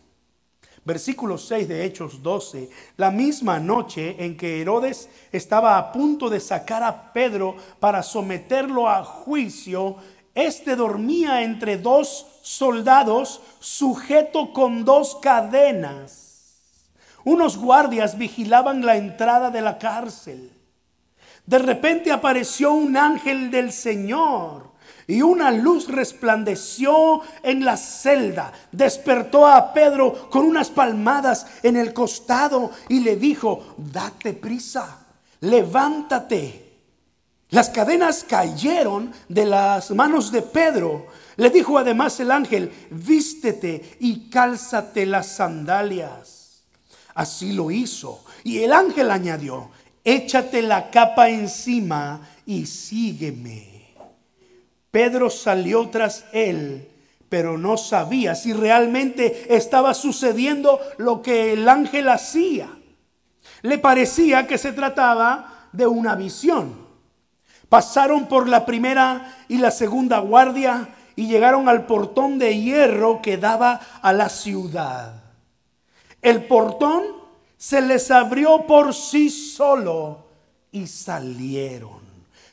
Versículo 0.85 1.37
6 1.37 1.67
de 1.67 1.83
Hechos 1.83 2.23
12, 2.23 2.69
la 2.95 3.11
misma 3.11 3.59
noche 3.59 4.15
en 4.23 4.37
que 4.37 4.61
Herodes 4.61 5.09
estaba 5.33 5.77
a 5.77 5.91
punto 5.91 6.29
de 6.29 6.39
sacar 6.39 6.81
a 6.81 7.11
Pedro 7.11 7.57
para 7.81 8.01
someterlo 8.03 8.87
a 8.87 9.03
juicio, 9.03 9.97
éste 10.33 10.77
dormía 10.77 11.43
entre 11.43 11.77
dos 11.77 12.27
soldados 12.41 13.41
sujeto 13.59 14.53
con 14.53 14.85
dos 14.85 15.17
cadenas. 15.21 16.26
Unos 17.27 17.57
guardias 17.57 18.17
vigilaban 18.17 18.85
la 18.85 18.95
entrada 18.95 19.51
de 19.51 19.59
la 19.59 19.77
cárcel. 19.77 20.49
De 21.45 21.59
repente 21.59 22.09
apareció 22.09 22.71
un 22.71 22.95
ángel 22.95 23.51
del 23.51 23.73
Señor 23.73 24.71
y 25.07 25.21
una 25.21 25.51
luz 25.51 25.89
resplandeció 25.89 27.19
en 27.43 27.65
la 27.65 27.75
celda. 27.75 28.53
Despertó 28.71 29.45
a 29.45 29.73
Pedro 29.73 30.29
con 30.29 30.45
unas 30.45 30.69
palmadas 30.69 31.47
en 31.63 31.75
el 31.75 31.93
costado 31.93 32.71
y 32.87 33.01
le 33.01 33.17
dijo, 33.17 33.75
date 33.75 34.31
prisa, 34.31 35.05
levántate. 35.41 36.77
Las 37.49 37.69
cadenas 37.69 38.23
cayeron 38.23 39.11
de 39.27 39.45
las 39.45 39.91
manos 39.91 40.31
de 40.31 40.43
Pedro. 40.43 41.07
Le 41.35 41.49
dijo 41.49 41.77
además 41.77 42.21
el 42.21 42.31
ángel, 42.31 42.71
vístete 42.89 43.97
y 43.99 44.29
cálzate 44.29 45.05
las 45.05 45.27
sandalias. 45.27 46.36
Así 47.17 47.51
lo 47.51 47.71
hizo. 47.71 48.23
Y 48.43 48.59
el 48.59 48.71
ángel 48.71 49.09
añadió, 49.09 49.71
échate 50.03 50.61
la 50.61 50.91
capa 50.91 51.29
encima 51.29 52.21
y 52.45 52.67
sígueme. 52.67 53.95
Pedro 54.91 55.31
salió 55.31 55.89
tras 55.89 56.25
él, 56.31 56.87
pero 57.27 57.57
no 57.57 57.75
sabía 57.75 58.35
si 58.35 58.53
realmente 58.53 59.47
estaba 59.49 59.95
sucediendo 59.95 60.79
lo 60.99 61.23
que 61.23 61.53
el 61.53 61.67
ángel 61.67 62.07
hacía. 62.09 62.69
Le 63.63 63.79
parecía 63.79 64.45
que 64.45 64.59
se 64.59 64.71
trataba 64.71 65.69
de 65.71 65.87
una 65.87 66.13
visión. 66.13 66.75
Pasaron 67.67 68.27
por 68.27 68.47
la 68.47 68.63
primera 68.63 69.43
y 69.47 69.57
la 69.57 69.71
segunda 69.71 70.19
guardia 70.19 70.89
y 71.15 71.25
llegaron 71.25 71.67
al 71.67 71.87
portón 71.87 72.37
de 72.37 72.61
hierro 72.61 73.23
que 73.23 73.37
daba 73.37 73.81
a 74.03 74.13
la 74.13 74.29
ciudad. 74.29 75.26
El 76.27 76.43
portón 76.43 77.03
se 77.55 77.79
les 77.79 78.11
abrió 78.11 78.67
por 78.67 78.93
sí 78.93 79.29
solo 79.29 80.25
y 80.73 80.85
salieron. 80.85 82.01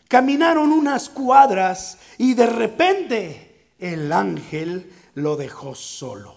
Caminaron 0.06 0.70
unas 0.70 1.08
cuadras 1.08 1.98
y 2.16 2.34
de 2.34 2.46
repente 2.46 3.72
el 3.80 4.12
ángel 4.12 4.92
lo 5.14 5.34
dejó 5.34 5.74
solo. 5.74 6.36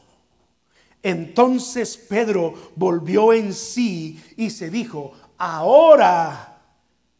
Entonces 1.03 1.95
Pedro 1.95 2.55
volvió 2.75 3.31
en 3.33 3.53
sí 3.53 4.19
y 4.35 4.49
se 4.49 4.71
dijo, 4.71 5.11
ahora 5.37 6.55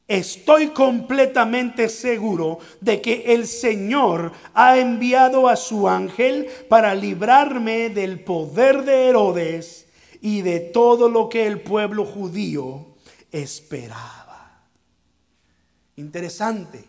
Estoy 0.07 0.67
completamente 0.69 1.89
seguro 1.89 2.59
de 2.79 3.01
que 3.01 3.33
el 3.33 3.45
Señor 3.45 4.31
ha 4.53 4.77
enviado 4.77 5.49
a 5.49 5.57
su 5.57 5.89
ángel 5.89 6.47
para 6.69 6.95
librarme 6.95 7.89
del 7.89 8.21
poder 8.21 8.85
de 8.85 9.09
Herodes 9.09 9.86
y 10.21 10.41
de 10.41 10.59
todo 10.59 11.09
lo 11.09 11.29
que 11.29 11.47
el 11.47 11.61
pueblo 11.61 12.05
judío 12.05 12.85
esperaba. 13.31 14.61
Interesante. 15.95 16.85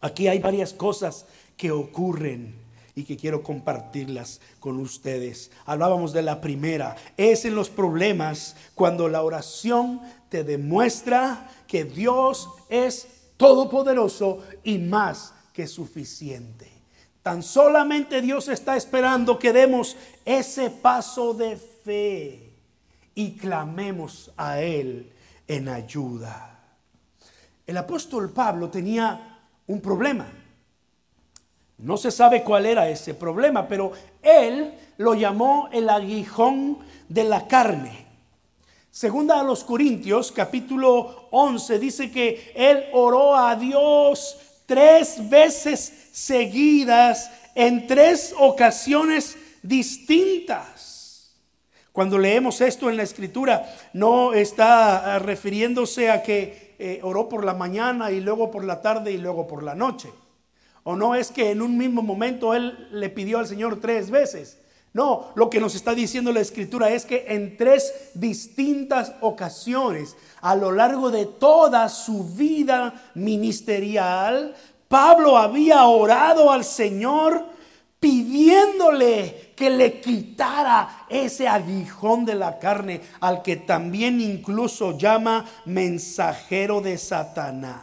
Aquí 0.00 0.28
hay 0.28 0.38
varias 0.38 0.72
cosas 0.72 1.26
que 1.56 1.70
ocurren 1.70 2.54
y 2.94 3.04
que 3.04 3.16
quiero 3.16 3.42
compartirlas 3.42 4.40
con 4.58 4.78
ustedes. 4.80 5.50
Hablábamos 5.66 6.12
de 6.12 6.22
la 6.22 6.40
primera, 6.40 6.96
es 7.16 7.44
en 7.44 7.54
los 7.54 7.70
problemas 7.70 8.56
cuando 8.74 9.08
la 9.08 9.22
oración 9.22 10.00
te 10.28 10.42
demuestra 10.42 11.48
que 11.68 11.84
Dios 11.84 12.48
es 12.68 13.06
todopoderoso 13.36 14.42
y 14.64 14.78
más 14.78 15.32
que 15.52 15.66
suficiente. 15.66 16.68
Tan 17.22 17.42
solamente 17.42 18.22
Dios 18.22 18.48
está 18.48 18.76
esperando 18.76 19.38
que 19.38 19.52
demos 19.52 19.96
ese 20.24 20.70
paso 20.70 21.34
de 21.34 21.56
fe 21.88 22.52
y 23.14 23.30
clamemos 23.38 24.30
a 24.36 24.60
Él 24.60 25.10
en 25.46 25.70
ayuda. 25.70 26.60
El 27.66 27.78
apóstol 27.78 28.30
Pablo 28.30 28.68
tenía 28.68 29.38
un 29.66 29.80
problema. 29.80 30.30
No 31.78 31.96
se 31.96 32.10
sabe 32.10 32.44
cuál 32.44 32.66
era 32.66 32.90
ese 32.90 33.14
problema, 33.14 33.66
pero 33.66 33.92
él 34.20 34.74
lo 34.98 35.14
llamó 35.14 35.70
el 35.72 35.88
aguijón 35.88 36.78
de 37.08 37.24
la 37.24 37.46
carne. 37.46 38.06
Segunda 38.90 39.40
a 39.40 39.44
los 39.44 39.64
Corintios, 39.64 40.30
capítulo 40.30 41.28
11, 41.30 41.78
dice 41.78 42.10
que 42.10 42.52
él 42.54 42.84
oró 42.92 43.34
a 43.34 43.56
Dios 43.56 44.36
tres 44.66 45.26
veces 45.30 46.10
seguidas 46.12 47.30
en 47.54 47.86
tres 47.86 48.34
ocasiones 48.38 49.38
distintas. 49.62 50.97
Cuando 51.98 52.16
leemos 52.16 52.60
esto 52.60 52.88
en 52.88 52.96
la 52.96 53.02
escritura, 53.02 53.74
no 53.92 54.32
está 54.32 55.16
ah, 55.16 55.18
refiriéndose 55.18 56.12
a 56.12 56.22
que 56.22 56.76
eh, 56.78 57.00
oró 57.02 57.28
por 57.28 57.44
la 57.44 57.54
mañana 57.54 58.12
y 58.12 58.20
luego 58.20 58.52
por 58.52 58.62
la 58.64 58.80
tarde 58.80 59.10
y 59.10 59.18
luego 59.18 59.48
por 59.48 59.64
la 59.64 59.74
noche. 59.74 60.08
O 60.84 60.94
no 60.94 61.16
es 61.16 61.32
que 61.32 61.50
en 61.50 61.60
un 61.60 61.76
mismo 61.76 62.00
momento 62.00 62.54
él 62.54 62.86
le 62.92 63.08
pidió 63.08 63.40
al 63.40 63.48
Señor 63.48 63.80
tres 63.80 64.12
veces. 64.12 64.58
No, 64.92 65.32
lo 65.34 65.50
que 65.50 65.58
nos 65.58 65.74
está 65.74 65.92
diciendo 65.92 66.32
la 66.32 66.38
escritura 66.38 66.88
es 66.90 67.04
que 67.04 67.24
en 67.30 67.56
tres 67.56 67.92
distintas 68.14 69.14
ocasiones, 69.20 70.14
a 70.40 70.54
lo 70.54 70.70
largo 70.70 71.10
de 71.10 71.26
toda 71.26 71.88
su 71.88 72.22
vida 72.22 73.10
ministerial, 73.16 74.54
Pablo 74.86 75.36
había 75.36 75.82
orado 75.88 76.52
al 76.52 76.62
Señor 76.62 77.44
pidiéndole 77.98 79.47
que 79.58 79.68
le 79.70 80.00
quitara 80.00 81.06
ese 81.08 81.48
aguijón 81.48 82.24
de 82.24 82.36
la 82.36 82.60
carne 82.60 83.00
al 83.18 83.42
que 83.42 83.56
también 83.56 84.20
incluso 84.20 84.96
llama 84.96 85.44
mensajero 85.64 86.80
de 86.80 86.96
Satanás. 86.96 87.82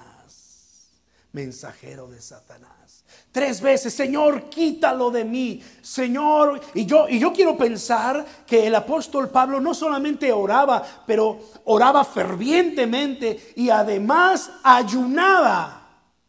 Mensajero 1.33 2.07
de 2.07 2.21
Satanás. 2.21 3.03
Tres 3.29 3.59
veces, 3.59 3.93
Señor, 3.93 4.43
quítalo 4.43 5.11
de 5.11 5.25
mí, 5.25 5.61
Señor. 5.81 6.61
Y 6.73 6.85
yo, 6.85 7.09
y 7.09 7.19
yo 7.19 7.33
quiero 7.33 7.57
pensar 7.57 8.25
que 8.47 8.67
el 8.67 8.75
apóstol 8.75 9.27
Pablo 9.29 9.59
no 9.59 9.73
solamente 9.73 10.31
oraba, 10.31 10.81
pero 11.05 11.41
oraba 11.65 12.05
fervientemente 12.05 13.51
y 13.57 13.69
además 13.69 14.49
ayunaba. 14.63 15.84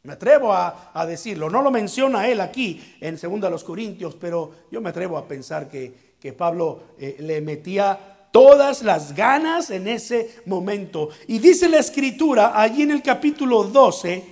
Me 0.06 0.12
atrevo 0.12 0.52
a, 0.52 1.04
decirlo, 1.04 1.50
no 1.50 1.62
lo 1.62 1.72
menciona 1.72 2.28
él 2.28 2.40
aquí 2.40 2.80
en 3.00 3.16
2 3.16 3.50
los 3.50 3.64
Corintios, 3.64 4.14
pero 4.14 4.52
yo 4.70 4.80
me 4.80 4.90
atrevo 4.90 5.18
a 5.18 5.26
pensar 5.26 5.68
que, 5.68 6.14
que 6.20 6.32
Pablo 6.32 6.94
eh, 6.96 7.16
le 7.18 7.40
metía 7.40 8.28
todas 8.30 8.82
las 8.82 9.16
ganas 9.16 9.70
en 9.70 9.88
ese 9.88 10.42
momento. 10.46 11.08
Y 11.26 11.40
dice 11.40 11.68
la 11.68 11.78
escritura 11.78 12.52
allí 12.54 12.82
en 12.82 12.92
el 12.92 13.02
capítulo 13.02 13.64
12, 13.64 14.24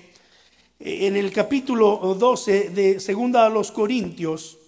en 0.79 1.17
el 1.17 1.33
capítulo 1.33 2.15
12 2.17 2.71
de 2.71 3.01
Segunda 3.01 3.45
a 3.45 3.49
los 3.49 3.73
Corintios, 3.73 4.59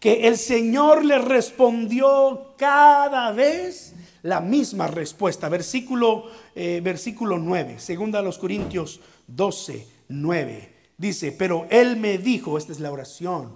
que 0.00 0.28
el 0.28 0.38
Señor 0.38 1.04
le 1.04 1.18
respondió 1.18 2.54
cada 2.56 3.32
vez 3.32 3.94
la 4.22 4.40
misma 4.40 4.86
respuesta. 4.86 5.50
Versículo, 5.50 6.24
eh, 6.54 6.80
versículo 6.82 7.36
9, 7.38 7.78
Segunda 7.78 8.20
a 8.20 8.22
los 8.22 8.38
Corintios 8.38 9.00
12, 9.26 9.86
9. 10.08 10.74
Dice, 10.96 11.32
pero 11.32 11.66
Él 11.70 11.96
me 11.96 12.18
dijo, 12.18 12.56
esta 12.56 12.72
es 12.72 12.80
la 12.80 12.92
oración, 12.92 13.52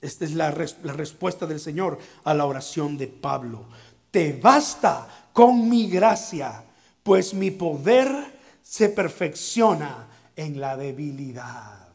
esta 0.00 0.24
es 0.24 0.32
la, 0.32 0.50
la 0.82 0.92
respuesta 0.92 1.46
del 1.46 1.60
Señor 1.60 1.98
a 2.24 2.34
la 2.34 2.46
oración 2.46 2.96
de 2.96 3.08
Pablo. 3.08 3.66
Te 4.10 4.32
basta 4.32 5.28
con 5.32 5.68
mi 5.68 5.88
gracia, 5.88 6.64
pues 7.02 7.34
mi 7.34 7.50
poder 7.50 8.08
se 8.62 8.88
perfecciona 8.88 10.08
en 10.34 10.60
la 10.60 10.76
debilidad. 10.76 11.88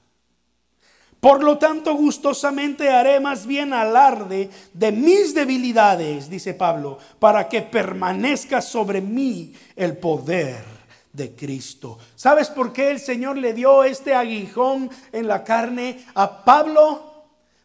Por 1.19 1.41
lo 1.41 1.57
tanto, 1.57 1.95
gustosamente 1.95 2.89
haré 2.89 3.21
más 3.21 3.47
bien 3.47 3.71
alarde 3.71 4.49
de 4.73 4.91
mis 4.91 5.33
debilidades, 5.33 6.29
dice 6.29 6.53
Pablo, 6.53 6.97
para 7.17 7.47
que 7.47 7.61
permanezca 7.61 8.61
sobre 8.61 8.99
mí 8.99 9.53
el 9.77 9.95
poder 9.95 10.72
de 11.13 11.35
Cristo. 11.35 11.99
¿Sabes 12.15 12.49
por 12.49 12.73
qué 12.73 12.91
el 12.91 12.99
Señor 12.99 13.37
le 13.37 13.53
dio 13.53 13.83
este 13.83 14.13
aguijón 14.13 14.89
en 15.11 15.27
la 15.27 15.43
carne 15.43 16.05
a 16.15 16.43
Pablo? 16.43 17.13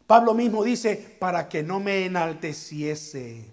Pablo 0.07 0.33
mismo 0.33 0.63
dice, 0.63 1.17
para 1.19 1.49
que 1.49 1.61
no 1.61 1.79
me 1.79 2.05
enalteciese, 2.05 3.51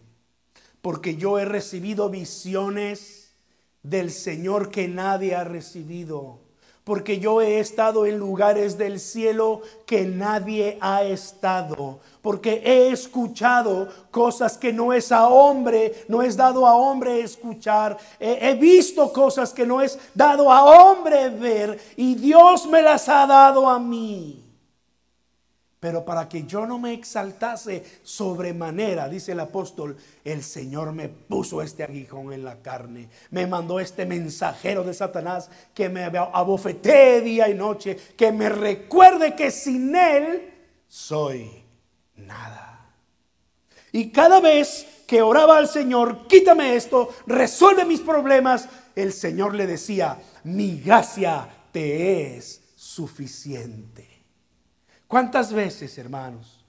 porque 0.81 1.17
yo 1.17 1.39
he 1.39 1.45
recibido 1.45 2.09
visiones 2.09 3.35
del 3.83 4.11
Señor 4.11 4.71
que 4.71 4.89
nadie 4.89 5.35
ha 5.35 5.45
recibido 5.45 6.46
porque 6.87 7.19
yo 7.19 7.41
he 7.43 7.59
estado 7.59 8.07
en 8.07 8.17
lugares 8.17 8.79
del 8.79 9.01
cielo 9.01 9.61
que 9.85 10.05
nadie 10.05 10.79
ha 10.81 11.03
estado, 11.03 11.99
porque 12.23 12.63
he 12.65 12.93
escuchado 12.93 13.89
cosas 14.13 14.57
que 14.57 14.73
no 14.73 14.93
es 14.93 15.11
a 15.11 15.27
hombre, 15.27 16.05
no 16.07 16.23
es 16.23 16.37
dado 16.37 16.65
a 16.65 16.77
hombre 16.77 17.23
escuchar, 17.23 17.99
he, 18.21 18.55
visto 18.55 19.13
cosas 19.13 19.53
que 19.53 19.67
no 19.67 19.83
es 19.83 19.99
dado 20.15 20.53
a 20.53 20.63
hombre 20.63 21.29
ver, 21.29 21.77
y 21.97 22.15
Dios 22.15 22.69
me 22.69 22.81
las 22.83 23.09
ha 23.09 23.27
dado 23.27 23.69
a 23.69 23.81
mí. 23.81 24.46
Pero 25.87 26.05
para 26.05 26.29
que 26.29 26.43
yo 26.43 26.67
no 26.67 26.81
me 26.81 26.93
exaltase 26.95 27.85
sobremanera, 28.03 29.09
dice 29.09 29.31
el 29.31 29.39
apóstol, 29.39 29.97
el 30.25 30.43
Señor 30.43 30.91
me 30.91 31.09
puso 31.09 31.63
este 31.63 31.85
aguijón 31.85 32.33
en 32.33 32.43
la 32.43 32.61
carne. 32.61 33.09
Me 33.31 33.47
mandó 33.47 33.79
este 33.79 34.05
mensajero 34.05 34.83
de 34.83 34.93
Satanás 34.93 35.49
que 35.73 35.89
me 35.89 36.03
abofetee 36.03 37.21
día 37.21 37.49
y 37.49 37.55
noche, 37.55 37.97
que 38.17 38.33
me 38.33 38.49
recuerde 38.49 39.37
que 39.37 39.53
sin 39.53 39.95
Él 39.95 40.53
soy 40.89 41.53
nada. 42.17 42.91
Y 43.93 44.11
cada 44.11 44.41
vez 44.41 45.05
que 45.07 45.23
oraba 45.23 45.57
al 45.57 45.69
Señor, 45.69 46.27
quítame 46.27 46.75
esto, 46.75 47.11
resuelve 47.29 47.85
mis 47.85 48.01
problemas, 48.01 48.69
el 48.97 49.13
Señor 49.13 49.55
le 49.55 49.69
decía, 49.69 50.19
mi 50.43 50.81
gracia 50.81 51.49
te 51.71 52.37
es 52.37 52.61
suficiente. 52.75 54.06
¿Cuántas 55.07 55.53
veces, 55.53 55.97
hermanos? 55.99 56.65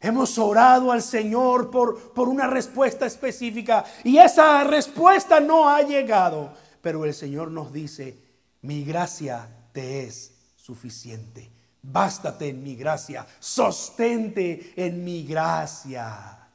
Hemos 0.00 0.38
orado 0.38 0.92
al 0.92 1.02
Señor 1.02 1.70
por, 1.70 2.12
por 2.12 2.28
una 2.28 2.46
respuesta 2.46 3.06
específica 3.06 3.84
y 4.04 4.18
esa 4.18 4.64
respuesta 4.64 5.40
no 5.40 5.68
ha 5.68 5.82
llegado. 5.82 6.52
Pero 6.80 7.04
el 7.04 7.14
Señor 7.14 7.50
nos 7.50 7.72
dice, 7.72 8.16
mi 8.62 8.84
gracia 8.84 9.48
te 9.72 10.04
es 10.04 10.32
suficiente. 10.56 11.50
Bástate 11.82 12.48
en 12.48 12.62
mi 12.62 12.74
gracia, 12.74 13.26
sostente 13.38 14.72
en 14.76 15.04
mi 15.04 15.24
gracia. 15.24 16.45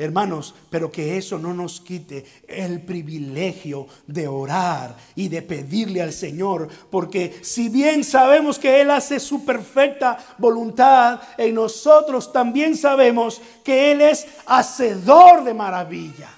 Hermanos, 0.00 0.54
pero 0.70 0.90
que 0.90 1.18
eso 1.18 1.38
no 1.38 1.52
nos 1.52 1.82
quite 1.82 2.24
el 2.48 2.80
privilegio 2.80 3.86
de 4.06 4.26
orar 4.26 4.96
y 5.14 5.28
de 5.28 5.42
pedirle 5.42 6.00
al 6.00 6.14
Señor, 6.14 6.68
porque 6.90 7.38
si 7.42 7.68
bien 7.68 8.02
sabemos 8.02 8.58
que 8.58 8.80
Él 8.80 8.90
hace 8.90 9.20
su 9.20 9.44
perfecta 9.44 10.16
voluntad 10.38 11.20
en 11.36 11.54
nosotros, 11.54 12.32
también 12.32 12.78
sabemos 12.78 13.42
que 13.62 13.92
Él 13.92 14.00
es 14.00 14.26
hacedor 14.46 15.44
de 15.44 15.52
maravillas. 15.52 16.30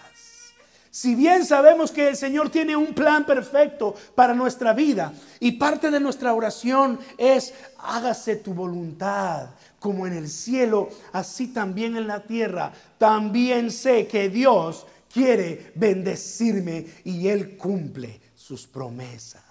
Si 0.91 1.15
bien 1.15 1.47
sabemos 1.47 1.93
que 1.93 2.09
el 2.09 2.17
Señor 2.17 2.51
tiene 2.51 2.75
un 2.75 2.93
plan 2.95 3.25
perfecto 3.25 3.95
para 4.17 4.35
nuestra 4.35 4.73
vida 4.73 5.13
y 5.39 5.53
parte 5.53 5.89
de 5.89 6.01
nuestra 6.01 6.35
oración 6.35 6.99
es 7.17 7.55
hágase 7.79 8.37
tu 8.37 8.53
voluntad 8.55 9.51
como 9.83 10.07
en 10.07 10.13
el 10.13 10.29
cielo, 10.29 10.89
así 11.13 11.49
también 11.49 11.97
en 11.97 12.07
la 12.07 12.21
tierra, 12.21 12.73
también 12.99 13.73
sé 13.73 14.07
que 14.07 14.29
Dios 14.29 14.87
quiere 15.13 15.73
bendecirme 15.75 16.87
y 17.05 17.27
Él 17.27 17.57
cumple 17.57 18.21
sus 18.37 18.69
promesas. 18.69 19.43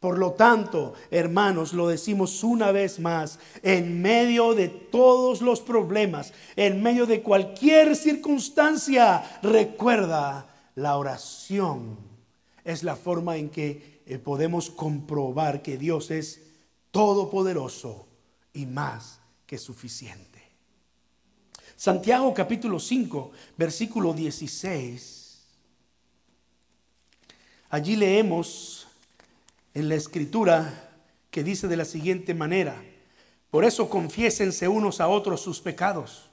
Por 0.00 0.18
lo 0.18 0.32
tanto, 0.32 0.94
hermanos, 1.10 1.74
lo 1.74 1.88
decimos 1.88 2.42
una 2.42 2.72
vez 2.72 2.98
más, 2.98 3.38
en 3.62 4.00
medio 4.00 4.54
de 4.54 4.68
todos 4.68 5.42
los 5.42 5.60
problemas, 5.60 6.32
en 6.56 6.82
medio 6.82 7.04
de 7.04 7.22
cualquier 7.22 7.96
circunstancia, 7.96 9.40
recuerda, 9.42 10.46
la 10.74 10.96
oración 10.96 11.98
es 12.64 12.82
la 12.82 12.96
forma 12.96 13.36
en 13.36 13.50
que 13.50 14.00
eh, 14.06 14.18
podemos 14.18 14.70
comprobar 14.70 15.60
que 15.60 15.76
Dios 15.76 16.10
es 16.10 16.40
todopoderoso 16.90 18.06
y 18.54 18.64
más 18.64 19.20
que 19.46 19.58
suficiente. 19.58 20.42
Santiago 21.76 22.32
capítulo 22.32 22.78
5, 22.78 23.32
versículo 23.56 24.12
16. 24.12 25.24
Allí 27.70 27.96
leemos 27.96 28.86
en 29.74 29.88
la 29.88 29.96
escritura 29.96 30.90
que 31.30 31.42
dice 31.42 31.66
de 31.66 31.76
la 31.76 31.84
siguiente 31.84 32.32
manera, 32.32 32.80
por 33.50 33.64
eso 33.64 33.88
confiésense 33.88 34.68
unos 34.68 35.00
a 35.00 35.08
otros 35.08 35.40
sus 35.40 35.60
pecados 35.60 36.26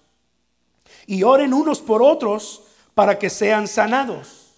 y 1.07 1.23
oren 1.23 1.53
unos 1.53 1.81
por 1.81 2.03
otros 2.03 2.63
para 2.93 3.17
que 3.17 3.29
sean 3.29 3.67
sanados. 3.67 4.51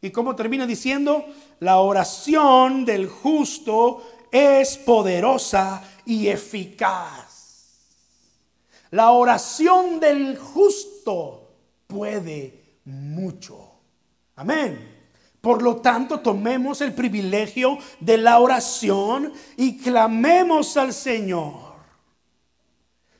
¿Y 0.00 0.10
cómo 0.10 0.36
termina 0.36 0.66
diciendo? 0.66 1.24
La 1.58 1.78
oración 1.78 2.84
del 2.84 3.08
justo 3.08 4.02
es 4.30 4.76
poderosa 4.78 5.82
y 6.04 6.28
eficaz. 6.28 7.25
La 8.96 9.10
oración 9.10 10.00
del 10.00 10.38
justo 10.38 11.50
puede 11.86 12.78
mucho. 12.86 13.72
Amén. 14.36 15.10
Por 15.38 15.60
lo 15.60 15.82
tanto, 15.82 16.20
tomemos 16.20 16.80
el 16.80 16.94
privilegio 16.94 17.76
de 18.00 18.16
la 18.16 18.38
oración 18.38 19.34
y 19.58 19.76
clamemos 19.76 20.78
al 20.78 20.94
Señor. 20.94 21.74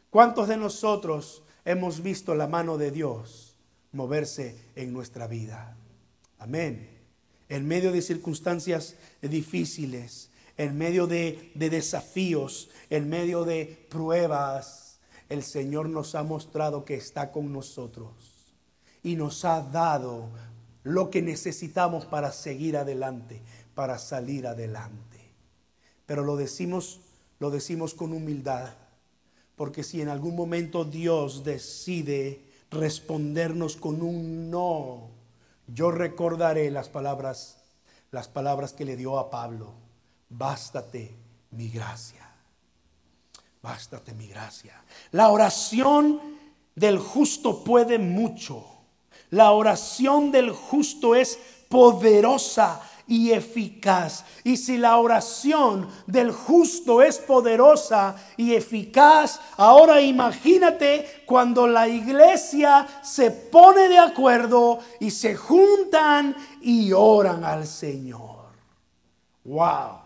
¿Cuántos 0.08 0.48
de 0.48 0.56
nosotros 0.56 1.42
hemos 1.62 2.02
visto 2.02 2.34
la 2.34 2.46
mano 2.46 2.78
de 2.78 2.90
Dios 2.90 3.58
moverse 3.92 4.56
en 4.76 4.94
nuestra 4.94 5.26
vida? 5.26 5.76
Amén. 6.38 6.88
En 7.50 7.68
medio 7.68 7.92
de 7.92 8.00
circunstancias 8.00 8.96
difíciles, 9.20 10.30
en 10.56 10.78
medio 10.78 11.06
de, 11.06 11.52
desafíos, 11.54 12.70
en 12.88 13.10
medio 13.10 13.44
de 13.44 13.86
pruebas, 13.90 14.85
el 15.28 15.42
Señor 15.42 15.88
nos 15.88 16.14
ha 16.14 16.22
mostrado 16.22 16.84
que 16.84 16.94
está 16.94 17.32
con 17.32 17.52
nosotros 17.52 18.12
y 19.02 19.16
nos 19.16 19.44
ha 19.44 19.60
dado 19.62 20.28
lo 20.82 21.10
que 21.10 21.22
necesitamos 21.22 22.04
para 22.04 22.30
seguir 22.32 22.76
adelante, 22.76 23.42
para 23.74 23.98
salir 23.98 24.46
adelante. 24.46 25.34
Pero 26.06 26.24
lo 26.24 26.36
decimos, 26.36 27.00
lo 27.40 27.50
decimos 27.50 27.94
con 27.94 28.12
humildad, 28.12 28.74
porque 29.56 29.82
si 29.82 30.00
en 30.00 30.08
algún 30.08 30.36
momento 30.36 30.84
Dios 30.84 31.42
decide 31.42 32.44
respondernos 32.70 33.76
con 33.76 34.02
un 34.02 34.50
no, 34.50 35.10
yo 35.66 35.90
recordaré 35.90 36.70
las 36.70 36.88
palabras, 36.88 37.58
las 38.12 38.28
palabras 38.28 38.72
que 38.72 38.84
le 38.84 38.96
dio 38.96 39.18
a 39.18 39.30
Pablo. 39.30 39.72
Bástate 40.28 41.16
mi 41.50 41.68
gracia. 41.68 42.35
Bástate 43.66 44.14
mi 44.14 44.28
gracia. 44.28 44.74
La 45.10 45.30
oración 45.30 46.20
del 46.74 46.98
justo 46.98 47.64
puede 47.64 47.98
mucho 47.98 48.76
la 49.30 49.50
oración 49.52 50.30
del 50.30 50.50
justo 50.50 51.14
es 51.14 51.38
poderosa 51.68 52.80
y 53.08 53.32
eficaz. 53.32 54.24
Y 54.44 54.56
si 54.56 54.78
la 54.78 54.98
oración 54.98 55.88
del 56.06 56.30
justo 56.30 57.02
es 57.02 57.18
poderosa 57.18 58.16
y 58.36 58.54
eficaz, 58.54 59.40
ahora 59.56 60.00
imagínate 60.00 61.22
cuando 61.26 61.66
la 61.66 61.88
iglesia 61.88 62.86
se 63.02 63.30
pone 63.30 63.88
de 63.88 63.98
acuerdo 63.98 64.78
y 65.00 65.10
se 65.10 65.34
juntan 65.34 66.36
y 66.60 66.92
oran 66.92 67.44
al 67.44 67.66
Señor. 67.66 68.46
¡Wow! 69.44 70.05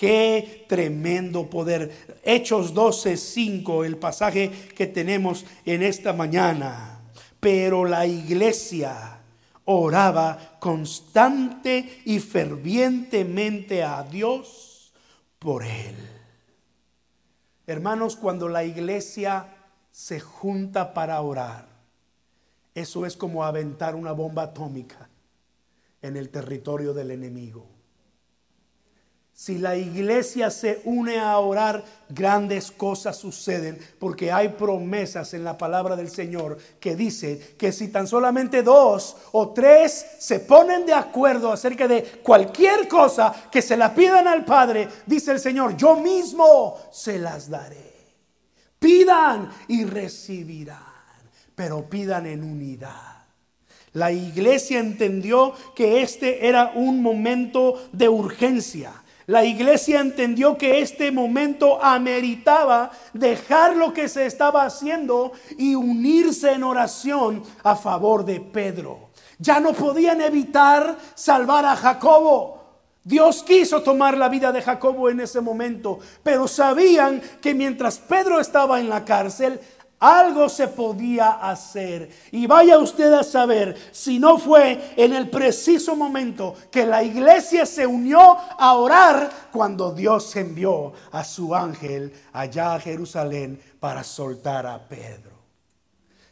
Qué 0.00 0.64
tremendo 0.66 1.50
poder. 1.50 2.20
Hechos 2.22 2.72
12, 2.72 3.18
5, 3.18 3.84
el 3.84 3.98
pasaje 3.98 4.50
que 4.74 4.86
tenemos 4.86 5.44
en 5.66 5.82
esta 5.82 6.14
mañana. 6.14 7.02
Pero 7.38 7.84
la 7.84 8.06
iglesia 8.06 9.18
oraba 9.66 10.56
constante 10.58 12.00
y 12.06 12.18
fervientemente 12.18 13.82
a 13.82 14.02
Dios 14.02 14.90
por 15.38 15.66
él. 15.66 15.96
Hermanos, 17.66 18.16
cuando 18.16 18.48
la 18.48 18.64
iglesia 18.64 19.54
se 19.90 20.18
junta 20.18 20.94
para 20.94 21.20
orar, 21.20 21.68
eso 22.74 23.04
es 23.04 23.18
como 23.18 23.44
aventar 23.44 23.94
una 23.94 24.12
bomba 24.12 24.44
atómica 24.44 25.10
en 26.00 26.16
el 26.16 26.30
territorio 26.30 26.94
del 26.94 27.10
enemigo. 27.10 27.79
Si 29.40 29.56
la 29.56 29.74
iglesia 29.74 30.50
se 30.50 30.82
une 30.84 31.18
a 31.18 31.38
orar, 31.38 31.82
grandes 32.10 32.70
cosas 32.70 33.16
suceden 33.16 33.78
porque 33.98 34.30
hay 34.30 34.50
promesas 34.50 35.32
en 35.32 35.44
la 35.44 35.56
palabra 35.56 35.96
del 35.96 36.10
Señor 36.10 36.58
que 36.78 36.94
dice 36.94 37.54
que 37.56 37.72
si 37.72 37.88
tan 37.88 38.06
solamente 38.06 38.62
dos 38.62 39.16
o 39.32 39.48
tres 39.54 40.04
se 40.18 40.40
ponen 40.40 40.84
de 40.84 40.92
acuerdo 40.92 41.50
acerca 41.50 41.88
de 41.88 42.02
cualquier 42.22 42.86
cosa 42.86 43.34
que 43.50 43.62
se 43.62 43.78
la 43.78 43.94
pidan 43.94 44.28
al 44.28 44.44
Padre, 44.44 44.86
dice 45.06 45.32
el 45.32 45.40
Señor, 45.40 45.74
yo 45.74 45.96
mismo 45.96 46.76
se 46.92 47.18
las 47.18 47.48
daré. 47.48 47.94
Pidan 48.78 49.50
y 49.68 49.84
recibirán, 49.84 50.84
pero 51.54 51.88
pidan 51.88 52.26
en 52.26 52.44
unidad. 52.44 53.24
La 53.94 54.12
iglesia 54.12 54.80
entendió 54.80 55.54
que 55.74 56.02
este 56.02 56.46
era 56.46 56.72
un 56.74 57.00
momento 57.00 57.88
de 57.92 58.10
urgencia 58.10 58.92
la 59.26 59.44
iglesia 59.44 60.00
entendió 60.00 60.56
que 60.58 60.80
este 60.80 61.12
momento 61.12 61.82
ameritaba 61.82 62.90
dejar 63.12 63.76
lo 63.76 63.92
que 63.92 64.08
se 64.08 64.26
estaba 64.26 64.64
haciendo 64.64 65.32
y 65.56 65.74
unirse 65.74 66.52
en 66.52 66.64
oración 66.64 67.42
a 67.62 67.76
favor 67.76 68.24
de 68.24 68.40
Pedro. 68.40 69.10
Ya 69.38 69.60
no 69.60 69.72
podían 69.72 70.20
evitar 70.20 70.98
salvar 71.14 71.64
a 71.64 71.76
Jacobo. 71.76 72.60
Dios 73.02 73.42
quiso 73.42 73.82
tomar 73.82 74.18
la 74.18 74.28
vida 74.28 74.52
de 74.52 74.60
Jacobo 74.60 75.08
en 75.08 75.20
ese 75.20 75.40
momento, 75.40 75.98
pero 76.22 76.46
sabían 76.46 77.22
que 77.40 77.54
mientras 77.54 77.98
Pedro 77.98 78.40
estaba 78.40 78.78
en 78.78 78.90
la 78.90 79.04
cárcel, 79.06 79.58
algo 80.00 80.48
se 80.48 80.66
podía 80.66 81.32
hacer. 81.32 82.10
Y 82.32 82.46
vaya 82.46 82.78
usted 82.78 83.12
a 83.12 83.22
saber 83.22 83.76
si 83.92 84.18
no 84.18 84.38
fue 84.38 84.94
en 84.96 85.12
el 85.12 85.28
preciso 85.28 85.94
momento 85.94 86.56
que 86.70 86.86
la 86.86 87.04
iglesia 87.04 87.66
se 87.66 87.86
unió 87.86 88.38
a 88.58 88.74
orar 88.74 89.30
cuando 89.52 89.92
Dios 89.92 90.34
envió 90.36 90.94
a 91.12 91.22
su 91.22 91.54
ángel 91.54 92.12
allá 92.32 92.74
a 92.74 92.80
Jerusalén 92.80 93.60
para 93.78 94.02
soltar 94.02 94.66
a 94.66 94.88
Pedro. 94.88 95.38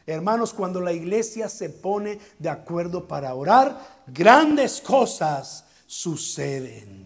Hermanos, 0.05 0.53
cuando 0.53 0.81
la 0.81 0.91
iglesia 0.91 1.47
se 1.47 1.69
pone 1.69 2.17
de 2.39 2.49
acuerdo 2.49 3.07
para 3.07 3.35
orar, 3.35 4.03
grandes 4.07 4.81
cosas 4.81 5.65
suceden. 5.85 6.98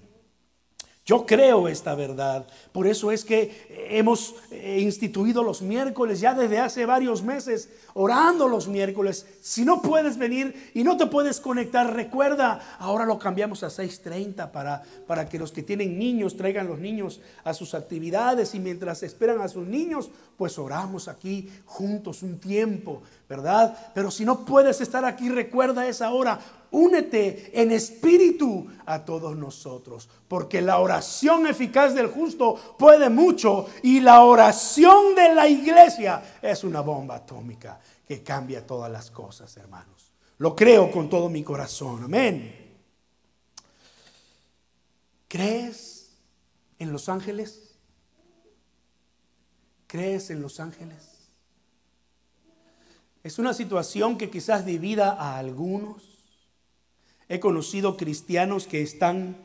Yo 1.06 1.26
creo 1.26 1.68
esta 1.68 1.96
verdad. 1.96 2.48
Por 2.72 2.88
eso 2.88 3.12
es 3.12 3.26
que 3.26 3.68
hemos 3.90 4.36
eh, 4.52 4.80
instituido 4.80 5.44
los 5.44 5.62
miércoles 5.62 6.22
ya 6.22 6.34
desde 6.34 6.60
hace 6.60 6.86
varios 6.86 7.22
meses, 7.24 7.70
orando 7.94 8.48
los 8.48 8.70
miércoles. 8.70 9.26
Si 9.42 9.66
no 9.66 9.82
puedes 9.82 10.18
venir 10.18 10.72
y 10.74 10.86
no 10.86 10.96
te 10.96 11.08
puedes 11.08 11.42
conectar, 11.42 11.94
recuerda, 11.94 12.78
ahora 12.80 13.06
lo 13.06 13.20
cambiamos 13.20 13.64
a 13.64 13.68
6.30 13.68 14.52
para, 14.52 14.82
para 15.06 15.28
que 15.28 15.38
los 15.38 15.52
que 15.52 15.62
tienen 15.62 16.00
niños 16.00 16.38
traigan 16.38 16.68
los 16.68 16.80
niños 16.80 17.20
a 17.44 17.54
sus 17.54 17.74
actividades 17.74 18.56
y 18.56 18.60
mientras 18.62 19.04
esperan 19.04 19.42
a 19.42 19.50
sus 19.50 19.68
niños, 19.68 20.10
pues 20.38 20.58
oramos 20.58 21.10
aquí 21.10 21.50
juntos 21.66 22.24
un 22.24 22.40
tiempo, 22.40 23.04
¿verdad? 23.28 23.92
Pero 23.94 24.10
si 24.10 24.24
no 24.24 24.46
puedes 24.46 24.80
estar 24.80 25.04
aquí, 25.04 25.28
recuerda 25.28 25.86
esa 25.86 26.14
hora 26.14 26.40
únete 26.74 27.52
en 27.54 27.72
espíritu 27.72 28.68
a 28.86 29.06
todos 29.06 29.38
nosotros, 29.38 30.10
porque 30.28 30.62
la 30.62 30.80
oración 30.80 31.48
eficaz 31.48 31.94
del 31.94 32.08
justo 32.08 32.76
puede 32.78 33.10
mucho 33.10 33.68
y 33.84 34.00
la 34.00 34.24
oración 34.24 35.16
de 35.16 35.34
la 35.34 35.48
iglesia 35.48 36.22
es 36.42 36.64
una 36.64 36.82
bomba 36.82 37.16
atómica 37.16 37.80
que 38.06 38.22
cambia 38.22 38.66
todas 38.66 38.92
las 38.92 39.10
cosas, 39.10 39.56
hermanos. 39.58 40.12
Lo 40.40 40.56
creo 40.56 40.92
con 40.92 41.10
todo 41.10 41.30
mi 41.30 41.44
corazón, 41.44 42.04
amén. 42.04 42.60
¿Crees 45.28 46.12
en 46.80 46.92
los 46.92 47.08
ángeles? 47.08 47.76
¿Crees 49.88 50.32
en 50.32 50.42
los 50.42 50.60
ángeles? 50.60 51.14
Es 53.24 53.40
una 53.40 53.54
situación 53.54 54.18
que 54.18 54.30
quizás 54.30 54.66
divida 54.66 55.14
a 55.14 55.38
algunos 55.38 56.13
He 57.34 57.40
conocido 57.40 57.98
cristianos 57.98 58.68
que 58.68 58.84
están 58.84 59.44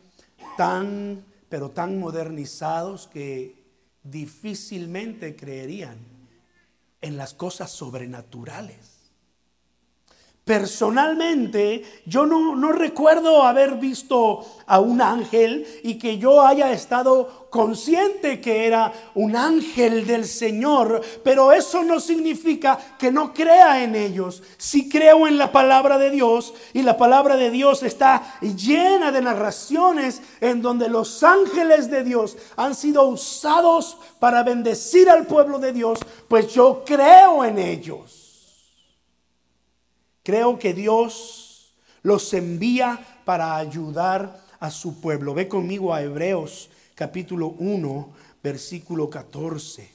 tan, 0.59 1.25
pero 1.49 1.71
tan 1.71 1.99
modernizados 1.99 3.07
que 3.07 3.65
difícilmente 4.03 5.35
creerían 5.37 5.97
en 7.01 7.17
las 7.17 7.33
cosas 7.33 7.71
sobrenaturales. 7.71 8.98
Personalmente, 10.49 11.85
yo 12.07 12.25
no, 12.25 12.73
recuerdo 12.73 13.43
haber 13.43 13.75
visto 13.75 14.47
a 14.67 14.81
un 14.81 15.03
ángel 15.03 15.67
y 15.83 15.99
que 15.99 16.17
yo 16.17 16.41
haya 16.41 16.73
estado 16.73 17.49
consciente 17.51 18.41
que 18.41 18.67
era 18.67 18.91
un 19.15 19.37
ángel 19.37 20.07
del 20.07 20.25
Señor, 20.25 21.03
pero 21.23 21.53
eso 21.53 21.85
no 21.85 22.01
significa 22.01 22.79
que 22.99 23.13
no 23.13 23.35
crea 23.35 23.85
en 23.85 23.95
ellos. 23.95 24.43
Si 24.57 24.89
creo 24.89 25.29
en 25.29 25.37
la 25.37 25.53
palabra 25.53 25.99
de 25.99 26.09
Dios 26.09 26.55
y 26.73 26.81
la 26.81 26.97
palabra 26.97 27.37
de 27.37 27.51
Dios 27.51 27.83
está 27.83 28.39
llena 28.41 29.13
de 29.13 29.21
narraciones 29.21 30.23
en 30.41 30.63
donde 30.63 30.89
los 30.89 31.23
ángeles 31.23 31.91
de 31.91 32.05
Dios 32.05 32.39
han 32.57 32.75
sido 32.75 33.05
usados 33.05 33.99
para 34.19 34.45
bendecir 34.45 35.11
al 35.11 35.27
pueblo 35.27 35.59
de 35.59 35.75
Dios, 35.75 35.99
pues 36.27 36.55
yo 36.55 36.85
creo 36.87 37.45
en 37.45 37.59
ellos. 37.59 38.18
Creo 40.29 40.59
que 40.59 40.75
Dios 40.75 41.73
los 42.03 42.35
envía 42.35 43.23
para 43.25 43.57
ayudar 43.57 44.45
a 44.61 44.71
su 44.71 45.01
pueblo. 45.01 45.33
Ve 45.33 45.49
conmigo 45.49 45.95
a 45.95 46.03
Hebreos 46.03 46.69
capítulo 46.95 47.55
1, 47.59 48.13
versículo 48.43 49.09
14. 49.09 49.91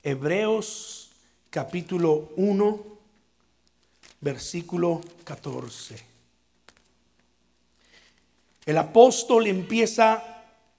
Hebreos 0.00 1.10
capítulo 1.50 2.30
1, 2.36 2.84
versículo 4.20 5.00
14. 5.24 5.96
El 8.64 8.78
apóstol 8.78 9.48
empieza 9.48 10.22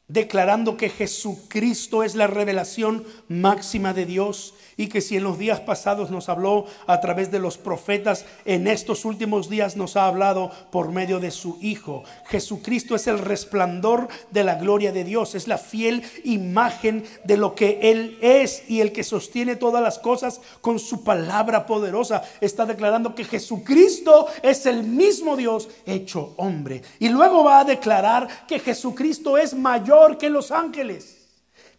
declarando 0.08 0.78
que 0.78 0.88
Jesucristo 0.88 2.01
es 2.01 2.15
la 2.15 2.28
revelación 2.28 3.06
máxima 3.28 3.93
de 3.93 4.06
Dios 4.06 4.54
y 4.77 4.88
que 4.88 5.01
si 5.01 5.17
en 5.17 5.23
los 5.23 5.38
días 5.38 5.59
pasados 5.61 6.11
nos 6.11 6.29
habló 6.29 6.65
a 6.88 6.99
través 6.99 7.31
de 7.31 7.39
los 7.39 7.57
profetas, 7.57 8.25
en 8.45 8.67
estos 8.67 9.05
últimos 9.05 9.49
días 9.49 9.75
nos 9.77 9.95
ha 9.95 10.07
hablado 10.07 10.51
por 10.71 10.91
medio 10.91 11.19
de 11.19 11.31
su 11.31 11.57
Hijo. 11.61 12.03
Jesucristo 12.25 12.95
es 12.95 13.07
el 13.07 13.19
resplandor 13.19 14.07
de 14.31 14.43
la 14.43 14.55
gloria 14.55 14.91
de 14.91 15.03
Dios, 15.03 15.35
es 15.35 15.47
la 15.47 15.57
fiel 15.57 16.03
imagen 16.23 17.05
de 17.23 17.38
lo 17.38 17.55
que 17.55 17.79
Él 17.91 18.17
es 18.21 18.69
y 18.69 18.81
el 18.81 18.91
que 18.91 19.03
sostiene 19.03 19.55
todas 19.55 19.81
las 19.81 19.99
cosas 19.99 20.41
con 20.61 20.79
su 20.79 21.03
palabra 21.03 21.65
poderosa. 21.65 22.23
Está 22.41 22.65
declarando 22.65 23.15
que 23.15 23.23
Jesucristo 23.23 24.27
es 24.41 24.65
el 24.65 24.83
mismo 24.83 25.38
Dios 25.38 25.69
hecho 25.85 26.33
hombre. 26.38 26.81
Y 26.99 27.09
luego 27.09 27.43
va 27.43 27.59
a 27.59 27.65
declarar 27.65 28.27
que 28.47 28.59
Jesucristo 28.59 29.38
es 29.38 29.53
mayor 29.53 30.17
que 30.17 30.29
los 30.29 30.51
ángeles, 30.51 31.17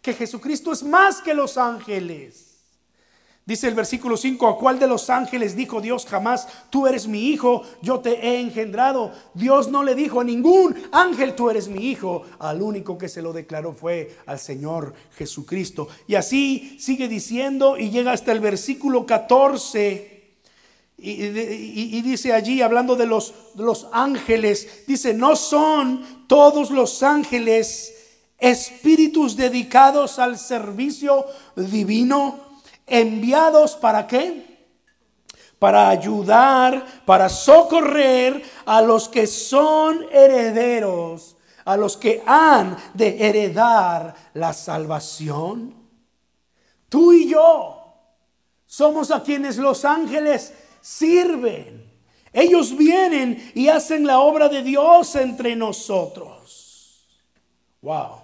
que 0.01 0.13
Jesucristo 0.13 0.71
es 0.71 0.83
más 0.83 1.21
que 1.21 1.33
los 1.33 1.57
ángeles. 1.57 2.46
Dice 3.47 3.69
el 3.69 3.75
versículo 3.75 4.17
5, 4.17 4.45
¿a 4.45 4.57
cuál 4.57 4.77
de 4.77 4.87
los 4.87 5.09
ángeles 5.09 5.55
dijo 5.55 5.79
Dios 5.79 6.05
jamás, 6.05 6.49
tú 6.69 6.85
eres 6.85 7.07
mi 7.07 7.29
hijo, 7.29 7.63
yo 7.81 8.01
te 8.01 8.27
he 8.27 8.41
engendrado? 8.41 9.13
Dios 9.33 9.69
no 9.69 9.83
le 9.83 9.95
dijo 9.95 10.19
a 10.19 10.25
ningún 10.25 10.75
ángel, 10.91 11.33
tú 11.33 11.49
eres 11.49 11.69
mi 11.69 11.85
hijo. 11.89 12.23
Al 12.39 12.61
único 12.61 12.97
que 12.97 13.07
se 13.07 13.21
lo 13.21 13.31
declaró 13.31 13.71
fue 13.71 14.17
al 14.25 14.37
Señor 14.37 14.93
Jesucristo. 15.17 15.87
Y 16.07 16.15
así 16.15 16.75
sigue 16.77 17.07
diciendo 17.07 17.77
y 17.77 17.89
llega 17.89 18.11
hasta 18.11 18.33
el 18.33 18.41
versículo 18.41 19.05
14. 19.05 20.17
Y, 20.97 22.01
dice 22.01 22.33
allí, 22.33 22.61
hablando 22.61 22.97
de 22.97 23.05
los, 23.05 23.33
de 23.53 23.63
los 23.63 23.87
ángeles, 23.93 24.83
dice, 24.87 25.13
no 25.13 25.37
son 25.37 26.25
todos 26.27 26.69
los 26.69 27.01
ángeles 27.01 27.93
espíritus 28.37 29.37
dedicados 29.37 30.19
al 30.19 30.37
servicio 30.37 31.25
divino, 31.55 32.46
enviados 32.87 33.75
para 33.75 34.07
qué? 34.07 34.57
Para 35.59 35.89
ayudar, 35.89 37.03
para 37.05 37.29
socorrer 37.29 38.41
a 38.65 38.81
los 38.81 39.09
que 39.09 39.27
son 39.27 40.05
herederos, 40.11 41.35
a 41.65 41.75
los 41.75 41.97
que 41.97 42.23
han 42.25 42.77
de 42.93 43.27
heredar 43.27 44.15
la 44.33 44.53
salvación. 44.53 45.75
Tú 46.87 47.11
y 47.11 47.29
yo 47.29 47.93
somos 48.65 49.11
a 49.11 49.21
quienes 49.21 49.57
los 49.57 49.83
ángeles 49.83 50.53
sirven. 50.79 51.91
Ellos 52.31 52.77
vienen 52.77 53.51
y 53.55 53.67
hacen 53.67 54.05
la 54.05 54.19
obra 54.19 54.47
de 54.47 54.61
Dios 54.61 55.15
entre 55.15 55.55
nosotros. 55.55 57.07
Wow. 57.81 58.21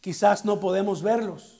Quizás 0.00 0.44
no 0.44 0.58
podemos 0.58 1.02
verlos. 1.02 1.55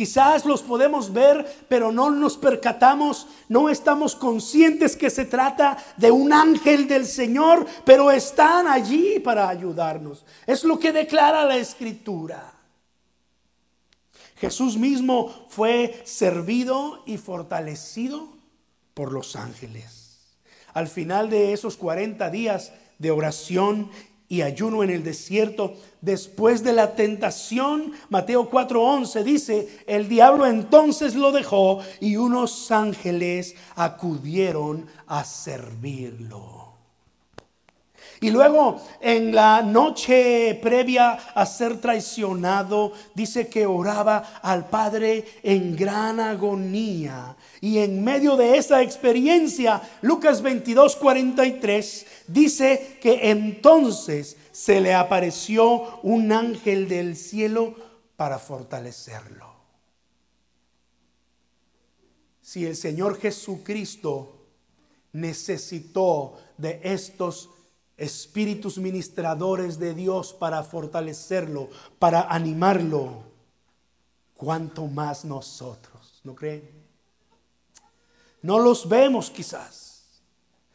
Quizás 0.00 0.46
los 0.46 0.62
podemos 0.62 1.12
ver, 1.12 1.66
pero 1.68 1.92
no 1.92 2.08
nos 2.10 2.38
percatamos, 2.38 3.26
no 3.50 3.68
estamos 3.68 4.14
conscientes 4.16 4.96
que 4.96 5.10
se 5.10 5.26
trata 5.26 5.76
de 5.98 6.10
un 6.10 6.32
ángel 6.32 6.88
del 6.88 7.04
Señor, 7.04 7.66
pero 7.84 8.10
están 8.10 8.66
allí 8.66 9.20
para 9.20 9.46
ayudarnos. 9.50 10.24
Es 10.46 10.64
lo 10.64 10.78
que 10.78 10.92
declara 10.92 11.44
la 11.44 11.58
escritura. 11.58 12.50
Jesús 14.36 14.78
mismo 14.78 15.46
fue 15.50 16.00
servido 16.06 17.02
y 17.04 17.18
fortalecido 17.18 18.26
por 18.94 19.12
los 19.12 19.36
ángeles. 19.36 20.38
Al 20.72 20.88
final 20.88 21.28
de 21.28 21.52
esos 21.52 21.76
40 21.76 22.30
días 22.30 22.72
de 22.98 23.10
oración 23.10 23.90
y 24.30 24.42
ayuno 24.42 24.84
en 24.84 24.90
el 24.90 25.02
desierto, 25.02 25.74
después 26.00 26.62
de 26.62 26.72
la 26.72 26.94
tentación, 26.94 27.92
Mateo 28.08 28.48
4:11 28.48 29.24
dice, 29.24 29.68
el 29.88 30.08
diablo 30.08 30.46
entonces 30.46 31.16
lo 31.16 31.32
dejó 31.32 31.80
y 31.98 32.14
unos 32.14 32.70
ángeles 32.70 33.56
acudieron 33.74 34.86
a 35.08 35.24
servirlo. 35.24 36.69
Y 38.22 38.30
luego 38.30 38.82
en 39.00 39.34
la 39.34 39.62
noche 39.62 40.58
previa 40.62 41.12
a 41.12 41.46
ser 41.46 41.80
traicionado, 41.80 42.92
dice 43.14 43.48
que 43.48 43.64
oraba 43.64 44.40
al 44.42 44.68
Padre 44.68 45.24
en 45.42 45.74
gran 45.74 46.20
agonía. 46.20 47.34
Y 47.62 47.78
en 47.78 48.04
medio 48.04 48.36
de 48.36 48.58
esa 48.58 48.82
experiencia, 48.82 49.80
Lucas 50.02 50.42
22, 50.42 50.96
43, 50.96 52.06
dice 52.26 52.98
que 53.00 53.30
entonces 53.30 54.36
se 54.52 54.82
le 54.82 54.92
apareció 54.92 56.00
un 56.02 56.30
ángel 56.30 56.88
del 56.88 57.16
cielo 57.16 57.74
para 58.16 58.38
fortalecerlo. 58.38 59.48
Si 62.42 62.66
el 62.66 62.76
Señor 62.76 63.18
Jesucristo 63.18 64.40
necesitó 65.12 66.36
de 66.58 66.80
estos 66.82 67.48
espíritus 68.00 68.78
ministradores 68.78 69.78
de 69.78 69.94
Dios 69.94 70.32
para 70.32 70.64
fortalecerlo, 70.64 71.68
para 71.98 72.22
animarlo, 72.22 73.24
cuanto 74.34 74.86
más 74.86 75.26
nosotros, 75.26 76.20
¿no 76.24 76.34
creen? 76.34 76.68
No 78.40 78.58
los 78.58 78.88
vemos 78.88 79.30
quizás, 79.30 80.22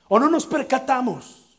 o 0.08 0.20
no 0.20 0.30
nos 0.30 0.46
percatamos, 0.46 1.58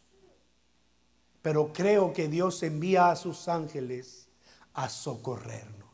pero 1.42 1.72
creo 1.72 2.12
que 2.12 2.29
Dios 2.29 2.62
envía 2.62 3.11
a 3.11 3.16
sus 3.16 3.48
ángeles 3.48 4.29
a 4.72 4.88
socorrer. 4.88 5.86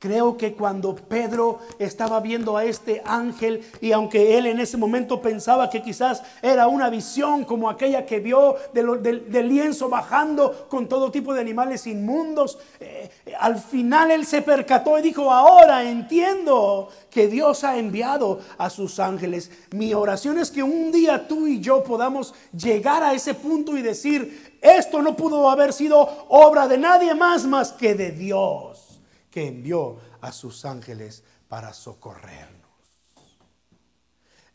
Creo 0.00 0.38
que 0.38 0.54
cuando 0.54 0.94
Pedro 0.96 1.58
estaba 1.78 2.20
viendo 2.20 2.56
a 2.56 2.64
este 2.64 3.02
ángel 3.04 3.62
y 3.82 3.92
aunque 3.92 4.38
él 4.38 4.46
en 4.46 4.58
ese 4.58 4.78
momento 4.78 5.20
pensaba 5.20 5.68
que 5.68 5.82
quizás 5.82 6.22
era 6.40 6.68
una 6.68 6.88
visión 6.88 7.44
como 7.44 7.68
aquella 7.68 8.06
que 8.06 8.18
vio 8.18 8.56
del, 8.72 9.46
lienzo 9.46 9.90
bajando 9.90 10.68
con 10.70 10.88
todo 10.88 11.10
tipo 11.10 11.34
de 11.34 11.42
animales 11.42 11.86
inmundos, 11.86 12.58
eh, 12.80 13.10
al 13.38 13.58
final 13.58 14.10
él 14.10 14.24
se 14.24 14.40
percató 14.40 14.98
y 14.98 15.02
dijo, 15.02 15.30
ahora 15.30 15.84
entiendo 15.84 16.88
que 17.10 17.28
Dios 17.28 17.62
ha 17.62 17.76
enviado 17.76 18.40
a 18.56 18.70
sus 18.70 18.98
ángeles. 19.00 19.50
Mi 19.72 19.92
oración 19.92 20.38
es 20.38 20.50
que 20.50 20.62
un 20.62 20.92
día 20.92 21.28
tú 21.28 21.46
y 21.46 21.60
yo 21.60 21.84
podamos 21.84 22.32
llegar 22.56 23.02
a 23.02 23.12
ese 23.12 23.34
punto 23.34 23.76
y 23.76 23.82
decir, 23.82 24.56
esto 24.62 25.02
no 25.02 25.14
pudo 25.14 25.50
haber 25.50 25.74
sido 25.74 26.24
obra 26.30 26.66
de 26.66 26.78
nadie 26.78 27.14
más 27.14 27.44
más 27.44 27.72
que 27.72 27.94
de 27.94 28.12
Dios 28.12 28.89
que 29.30 29.46
envió 29.46 29.98
a 30.20 30.32
sus 30.32 30.64
ángeles 30.64 31.22
para 31.48 31.72
socorrernos. 31.72 32.60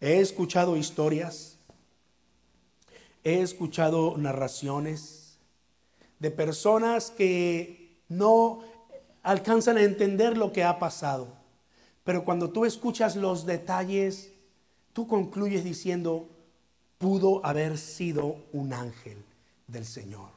He 0.02 0.20
escuchado 0.20 0.78
historias, 0.78 1.58
he 3.24 3.42
escuchado 3.42 4.18
narraciones 4.18 5.38
de 6.20 6.32
personas 6.32 7.12
que 7.12 8.02
no 8.08 8.62
alcanzan 9.24 9.78
a 9.78 9.84
entender 9.84 10.38
lo 10.38 10.52
que 10.52 10.64
ha 10.64 10.80
pasado, 10.80 11.28
pero 12.04 12.24
cuando 12.24 12.52
tú 12.52 12.66
escuchas 12.66 13.16
los 13.16 13.46
detalles, 13.46 14.32
tú 14.94 15.08
concluyes 15.08 15.64
diciendo, 15.64 16.30
pudo 16.98 17.44
haber 17.46 17.78
sido 17.78 18.38
un 18.54 18.74
ángel 18.74 19.24
del 19.68 19.86
Señor. 19.86 20.30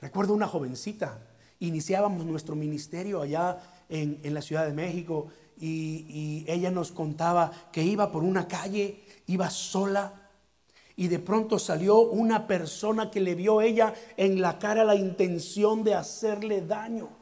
Recuerdo 0.00 0.32
una 0.32 0.46
jovencita 0.46 1.18
iniciábamos 1.60 2.26
nuestro 2.26 2.56
ministerio 2.56 3.22
allá 3.22 3.58
en, 3.88 4.20
la 4.34 4.42
Ciudad 4.42 4.66
de 4.66 4.72
México 4.72 5.28
y, 5.58 6.06
y 6.08 6.44
ella 6.48 6.70
nos 6.70 6.92
contaba 6.92 7.52
que 7.72 7.82
iba 7.82 8.10
por 8.10 8.24
una 8.24 8.48
calle, 8.48 9.04
iba 9.26 9.48
sola 9.50 10.20
y 10.96 11.08
de 11.08 11.18
pronto 11.18 11.58
salió 11.58 12.00
una 12.00 12.46
persona 12.46 13.10
que 13.10 13.20
le 13.20 13.34
vio 13.34 13.62
ella 13.62 13.94
en 14.18 14.42
la 14.42 14.58
cara 14.58 14.84
la 14.84 14.96
intención 14.96 15.82
de 15.82 15.94
hacerle 15.94 16.60
daño. 16.60 17.20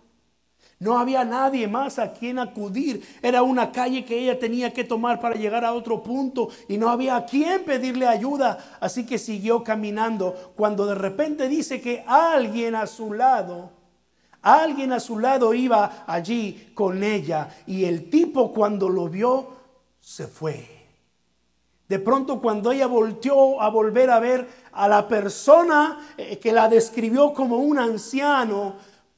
No 0.80 0.98
había 0.98 1.24
nadie 1.24 1.66
más 1.66 1.98
a 1.98 2.12
quien 2.12 2.38
acudir. 2.38 3.02
Era 3.20 3.42
una 3.42 3.72
calle 3.72 4.04
que 4.04 4.18
ella 4.18 4.38
tenía 4.38 4.72
que 4.72 4.84
tomar 4.84 5.20
para 5.20 5.34
llegar 5.34 5.64
a 5.64 5.74
otro 5.74 6.02
punto 6.02 6.48
y 6.68 6.76
no 6.76 6.88
había 6.88 7.16
a 7.16 7.24
quien 7.24 7.64
pedirle 7.64 8.06
ayuda. 8.06 8.76
Así 8.80 9.04
que 9.04 9.18
siguió 9.18 9.64
caminando 9.64 10.52
cuando 10.56 10.86
de 10.86 10.94
repente 10.94 11.48
dice 11.48 11.80
que 11.80 12.04
alguien 12.06 12.76
a 12.76 12.86
su 12.86 13.12
lado 13.12 13.77
Alguien 14.48 14.94
a 14.94 15.00
su 15.00 15.18
lado 15.18 15.52
iba 15.52 16.04
allí 16.06 16.70
con 16.72 17.04
ella 17.04 17.54
y 17.66 17.84
el 17.84 18.08
tipo 18.08 18.50
cuando 18.50 18.88
lo 18.88 19.06
vio 19.06 19.46
se 20.00 20.26
fue. 20.26 20.66
De 21.86 21.98
pronto 21.98 22.40
cuando 22.40 22.72
ella 22.72 22.86
volteó 22.86 23.60
a 23.60 23.68
volver 23.68 24.08
a 24.08 24.18
ver 24.20 24.48
a 24.72 24.88
la 24.88 25.06
persona 25.06 26.14
eh, 26.16 26.38
que 26.38 26.52
la 26.52 26.66
describió 26.66 27.34
como 27.34 27.58
un 27.58 27.78
anciano, 27.78 28.76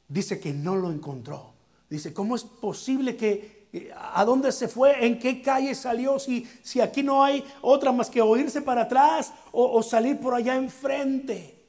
dice 0.08 0.40
que 0.40 0.52
no 0.52 0.74
lo 0.74 0.90
encontró. 0.90 1.52
Dice, 1.88 2.12
¿cómo 2.12 2.34
es 2.34 2.42
posible 2.42 3.16
que 3.16 3.68
eh, 3.72 3.92
a 3.94 4.24
dónde 4.24 4.50
se 4.50 4.66
fue? 4.66 5.06
¿En 5.06 5.20
qué 5.20 5.40
calle 5.40 5.76
salió? 5.76 6.18
Si, 6.18 6.44
si 6.60 6.80
aquí 6.80 7.04
no 7.04 7.22
hay 7.22 7.44
otra 7.60 7.92
más 7.92 8.10
que 8.10 8.20
oírse 8.20 8.62
para 8.62 8.82
atrás 8.82 9.32
o, 9.52 9.78
o 9.78 9.82
salir 9.84 10.18
por 10.18 10.34
allá 10.34 10.56
enfrente 10.56 11.59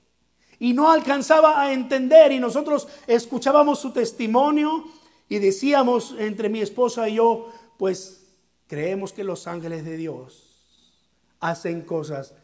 y 0.61 0.73
no 0.73 0.91
alcanzaba 0.91 1.59
a 1.59 1.73
entender 1.73 2.31
y 2.31 2.39
nosotros 2.39 2.87
escuchábamos 3.07 3.79
su 3.79 3.91
testimonio 3.93 4.85
y 5.27 5.39
decíamos 5.39 6.13
entre 6.19 6.49
mi 6.49 6.61
esposa 6.61 7.09
y 7.09 7.15
yo, 7.15 7.51
pues 7.79 8.27
creemos 8.67 9.11
que 9.11 9.23
los 9.23 9.47
ángeles 9.47 9.83
de 9.83 9.97
Dios 9.97 10.93
hacen 11.39 11.81
cosas 11.81 12.35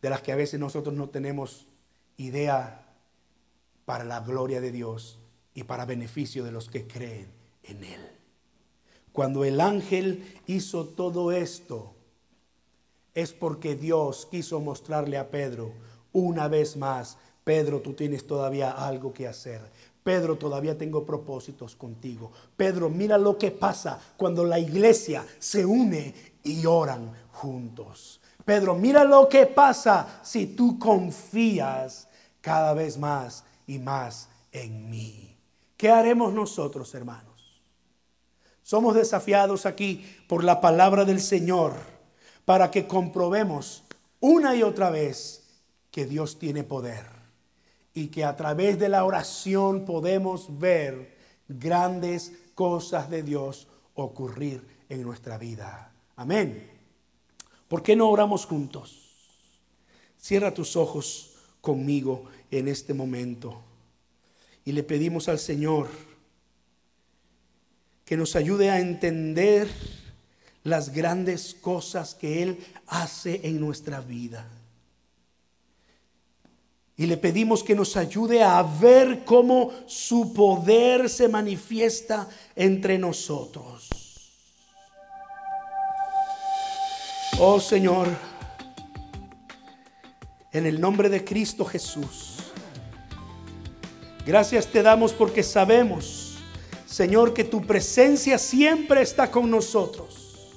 de 0.00 0.08
las 0.08 0.22
que 0.22 0.32
a 0.32 0.36
veces 0.36 0.58
nosotros 0.58 0.94
no 0.94 1.10
tenemos 1.10 1.66
idea 2.16 2.94
para 3.84 4.04
la 4.04 4.20
gloria 4.20 4.62
de 4.62 4.72
Dios 4.72 5.18
y 5.52 5.64
para 5.64 5.84
beneficio 5.84 6.44
de 6.44 6.52
los 6.52 6.70
que 6.70 6.86
creen 6.86 7.30
en 7.64 7.84
Él. 7.84 8.00
Cuando 9.12 9.44
el 9.44 9.60
ángel 9.60 10.40
hizo 10.46 10.86
todo 10.86 11.30
esto, 11.30 11.94
es 13.12 13.34
porque 13.34 13.74
Dios 13.74 14.26
quiso 14.30 14.60
mostrarle 14.60 15.18
a 15.18 15.30
Pedro 15.30 15.74
una 16.12 16.48
vez 16.48 16.78
más 16.78 17.18
Pedro, 17.50 17.80
tú 17.80 17.94
tienes 17.94 18.28
todavía 18.28 18.70
algo 18.70 19.12
que 19.12 19.26
hacer. 19.26 19.60
Pedro, 20.04 20.38
todavía 20.38 20.78
tengo 20.78 21.04
propósitos 21.04 21.74
contigo. 21.74 22.30
Pedro, 22.56 22.88
mira 22.88 23.18
lo 23.18 23.36
que 23.36 23.50
pasa 23.50 23.98
cuando 24.16 24.44
la 24.44 24.60
iglesia 24.60 25.26
se 25.40 25.66
une 25.66 26.14
y 26.44 26.64
oran 26.64 27.12
juntos. 27.32 28.20
Pedro, 28.44 28.76
mira 28.76 29.02
lo 29.02 29.28
que 29.28 29.46
pasa 29.46 30.20
si 30.22 30.46
tú 30.46 30.78
confías 30.78 32.06
cada 32.40 32.72
vez 32.72 32.96
más 32.96 33.42
y 33.66 33.80
más 33.80 34.28
en 34.52 34.88
mí. 34.88 35.36
¿Qué 35.76 35.90
haremos 35.90 36.32
nosotros, 36.32 36.94
hermanos? 36.94 37.64
Somos 38.62 38.94
desafiados 38.94 39.66
aquí 39.66 40.06
por 40.28 40.44
la 40.44 40.60
palabra 40.60 41.04
del 41.04 41.20
Señor 41.20 41.72
para 42.44 42.70
que 42.70 42.86
comprobemos 42.86 43.82
una 44.20 44.54
y 44.54 44.62
otra 44.62 44.90
vez 44.90 45.48
que 45.90 46.06
Dios 46.06 46.38
tiene 46.38 46.62
poder 46.62 47.18
y 47.94 48.08
que 48.08 48.24
a 48.24 48.36
través 48.36 48.78
de 48.78 48.88
la 48.88 49.04
oración 49.04 49.84
podemos 49.84 50.58
ver 50.58 51.16
grandes 51.48 52.32
cosas 52.54 53.10
de 53.10 53.22
Dios 53.22 53.66
ocurrir 53.94 54.62
en 54.88 55.02
nuestra 55.02 55.38
vida. 55.38 55.92
Amén. 56.16 56.70
¿Por 57.68 57.82
qué 57.82 57.96
no 57.96 58.10
oramos 58.10 58.46
juntos? 58.46 59.10
Cierra 60.18 60.52
tus 60.52 60.76
ojos 60.76 61.34
conmigo 61.60 62.26
en 62.50 62.68
este 62.68 62.94
momento 62.94 63.62
y 64.64 64.72
le 64.72 64.82
pedimos 64.82 65.28
al 65.28 65.38
Señor 65.38 65.88
que 68.04 68.16
nos 68.16 68.36
ayude 68.36 68.70
a 68.70 68.80
entender 68.80 69.68
las 70.64 70.92
grandes 70.92 71.54
cosas 71.54 72.14
que 72.14 72.42
Él 72.42 72.58
hace 72.86 73.40
en 73.44 73.60
nuestra 73.60 74.00
vida. 74.00 74.48
Y 77.00 77.06
le 77.06 77.16
pedimos 77.16 77.64
que 77.64 77.74
nos 77.74 77.96
ayude 77.96 78.42
a 78.42 78.62
ver 78.62 79.24
cómo 79.24 79.72
su 79.86 80.34
poder 80.34 81.08
se 81.08 81.28
manifiesta 81.28 82.28
entre 82.54 82.98
nosotros. 82.98 83.88
Oh 87.38 87.58
Señor, 87.58 88.06
en 90.52 90.66
el 90.66 90.78
nombre 90.78 91.08
de 91.08 91.24
Cristo 91.24 91.64
Jesús, 91.64 92.36
gracias 94.26 94.66
te 94.66 94.82
damos 94.82 95.14
porque 95.14 95.42
sabemos, 95.42 96.36
Señor, 96.84 97.32
que 97.32 97.44
tu 97.44 97.62
presencia 97.62 98.36
siempre 98.36 99.00
está 99.00 99.30
con 99.30 99.50
nosotros. 99.50 100.52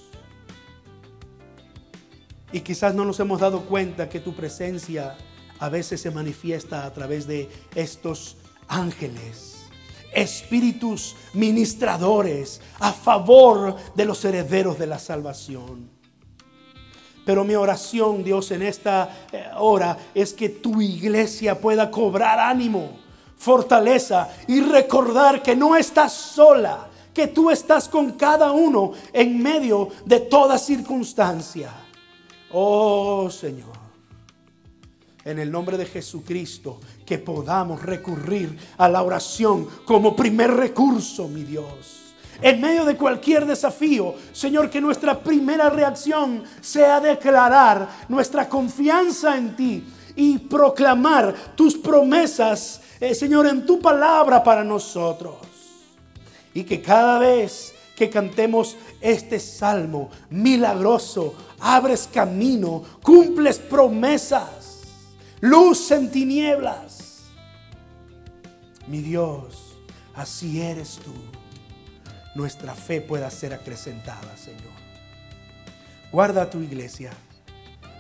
Y 2.52 2.60
quizás 2.60 2.94
no 2.94 3.06
nos 3.06 3.18
hemos 3.22 3.40
dado 3.40 3.62
cuenta 3.62 4.10
que 4.10 4.20
tu 4.20 4.36
presencia 4.36 5.16
a 5.64 5.70
veces 5.70 6.02
se 6.02 6.12
manifiesta 6.12 6.86
a 6.86 6.92
través 6.92 7.26
de 7.26 7.50
estos 7.74 8.36
ángeles, 8.68 9.64
espíritus 10.14 11.16
ministradores 11.32 12.60
a 12.82 12.92
favor 12.92 13.78
de 13.96 14.04
los 14.04 14.26
herederos 14.26 14.78
de 14.78 14.88
la 14.88 15.00
salvación. 15.00 15.90
Pero 17.26 17.46
mi 17.46 17.56
oración, 17.56 18.26
Dios, 18.26 18.52
en 18.52 18.62
esta 18.62 19.28
eh, 19.32 19.46
hora 19.58 19.98
es 20.14 20.34
que 20.34 20.50
tu 20.50 20.82
iglesia 20.82 21.58
pueda 21.58 21.90
cobrar 21.90 22.42
ánimo, 22.42 23.00
fortaleza 23.38 24.28
y 24.50 24.60
recordar 24.60 25.42
que 25.42 25.56
no 25.56 25.78
estás 25.78 26.12
sola, 26.12 26.90
que 27.14 27.28
tú 27.28 27.50
estás 27.50 27.88
con 27.88 28.12
cada 28.18 28.52
uno 28.52 28.92
en 29.14 29.42
medio 29.42 29.88
de 30.04 30.20
toda 30.20 30.58
circunstancia. 30.58 31.72
Oh 32.52 33.30
Señor 33.30 33.83
en 35.26 35.40
el 35.40 35.52
nombre 35.52 35.78
de 35.78 35.86
Jesucristo, 35.86 36.80
que 37.06 37.18
podamos 37.18 37.82
recurrir 37.82 38.58
a 38.78 38.90
la 38.90 39.04
oración 39.04 39.68
como 39.86 40.16
primer 40.16 40.52
recurso, 40.52 41.28
mi 41.28 41.44
Dios. 41.44 42.04
En 42.42 42.60
medio 42.60 42.84
de 42.84 42.98
cualquier 42.98 43.46
desafío, 43.46 44.16
Señor, 44.34 44.70
que 44.70 44.82
nuestra 44.82 45.20
primera 45.20 45.70
reacción 45.70 46.44
sea 46.60 47.00
declarar 47.00 47.88
nuestra 48.10 48.50
confianza 48.50 49.38
en 49.38 49.56
ti 49.56 49.84
y 50.16 50.40
proclamar 50.40 51.34
tus 51.56 51.76
promesas, 51.76 52.82
eh, 53.00 53.16
Señor, 53.16 53.48
en 53.48 53.66
tu 53.66 53.80
palabra 53.80 54.44
para 54.44 54.64
nosotros. 54.64 55.38
Y 56.54 56.64
que 56.64 56.82
cada 56.82 57.18
vez 57.20 57.74
que 57.96 58.10
cantemos 58.10 58.76
este 59.00 59.40
salmo 59.40 60.10
milagroso, 60.30 61.36
abres 61.60 62.10
camino, 62.12 62.84
cumples 63.02 63.58
promesas 63.60 64.63
luz 65.44 65.92
en 65.92 66.10
tinieblas. 66.10 67.24
Mi 68.88 69.02
Dios, 69.02 69.76
así 70.16 70.62
eres 70.62 71.02
tú. 71.04 71.14
Nuestra 72.34 72.74
fe 72.74 73.02
pueda 73.02 73.30
ser 73.30 73.54
acrecentada, 73.54 74.38
Señor. 74.38 74.72
Guarda 76.14 76.50
tu 76.50 76.62
iglesia, 76.62 77.12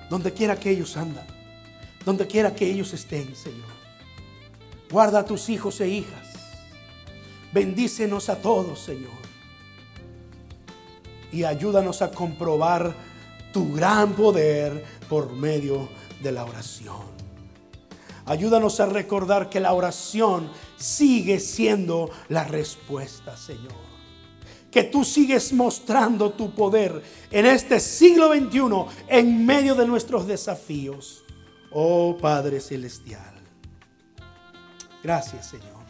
donde 0.09 0.31
quiera 0.31 0.57
que 0.57 0.69
ellos 0.69 0.95
andan, 0.95 1.27
donde 2.05 2.27
quiera 2.27 2.55
que 2.55 2.65
ellos 2.65 2.93
estén, 2.93 3.35
Señor. 3.35 3.73
Guarda 4.89 5.19
a 5.19 5.25
tus 5.25 5.49
hijos 5.49 5.81
e 5.81 5.89
hijas. 5.89 6.27
Bendícenos 7.51 8.29
a 8.29 8.37
todos, 8.37 8.79
Señor. 8.79 9.11
Y 11.29 11.43
ayúdanos 11.43 12.01
a 12.01 12.09
comprobar 12.09 12.95
tu 13.51 13.73
gran 13.73 14.13
poder 14.13 14.85
por 15.09 15.33
medio 15.33 15.89
de 16.21 16.31
la 16.31 16.45
oración. 16.45 17.12
Ayúdanos 18.25 18.79
a 18.79 18.85
recordar 18.85 19.49
que 19.49 19.59
la 19.59 19.73
oración 19.73 20.49
sigue 20.77 21.39
siendo 21.39 22.09
la 22.29 22.45
respuesta, 22.45 23.35
Señor. 23.35 23.73
Que 24.71 24.83
tú 24.83 25.03
sigues 25.03 25.53
mostrando 25.53 26.31
tu 26.31 26.55
poder 26.55 27.03
en 27.29 27.45
este 27.45 27.79
siglo 27.79 28.33
XXI 28.33 29.03
en 29.07 29.45
medio 29.45 29.75
de 29.75 29.85
nuestros 29.85 30.25
desafíos. 30.25 31.23
Oh 31.71 32.17
Padre 32.19 32.59
Celestial. 32.59 33.33
Gracias, 35.03 35.47
Señor. 35.47 35.83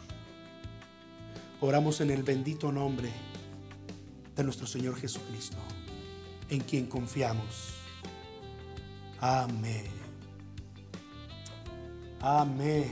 Oramos 1.60 2.00
en 2.00 2.10
el 2.10 2.22
bendito 2.22 2.72
nombre 2.72 3.10
de 4.34 4.44
nuestro 4.44 4.66
Señor 4.66 4.96
Jesucristo, 4.96 5.56
en 6.50 6.60
quien 6.60 6.86
confiamos. 6.86 7.74
Amén. 9.20 10.03
Amén. 12.26 12.90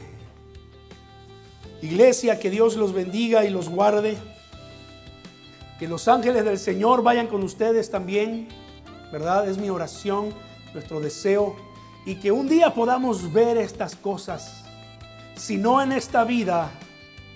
Iglesia, 1.80 2.38
que 2.38 2.50
Dios 2.50 2.76
los 2.76 2.92
bendiga 2.92 3.46
y 3.46 3.50
los 3.50 3.70
guarde. 3.70 4.18
Que 5.78 5.88
los 5.88 6.06
ángeles 6.06 6.44
del 6.44 6.58
Señor 6.58 7.02
vayan 7.02 7.28
con 7.28 7.42
ustedes 7.42 7.90
también. 7.90 8.48
¿Verdad? 9.10 9.48
Es 9.48 9.56
mi 9.56 9.70
oración, 9.70 10.34
nuestro 10.74 11.00
deseo. 11.00 11.56
Y 12.04 12.16
que 12.16 12.30
un 12.30 12.46
día 12.46 12.74
podamos 12.74 13.32
ver 13.32 13.56
estas 13.56 13.96
cosas. 13.96 14.64
Si 15.34 15.56
no 15.56 15.80
en 15.80 15.92
esta 15.92 16.24
vida, 16.24 16.70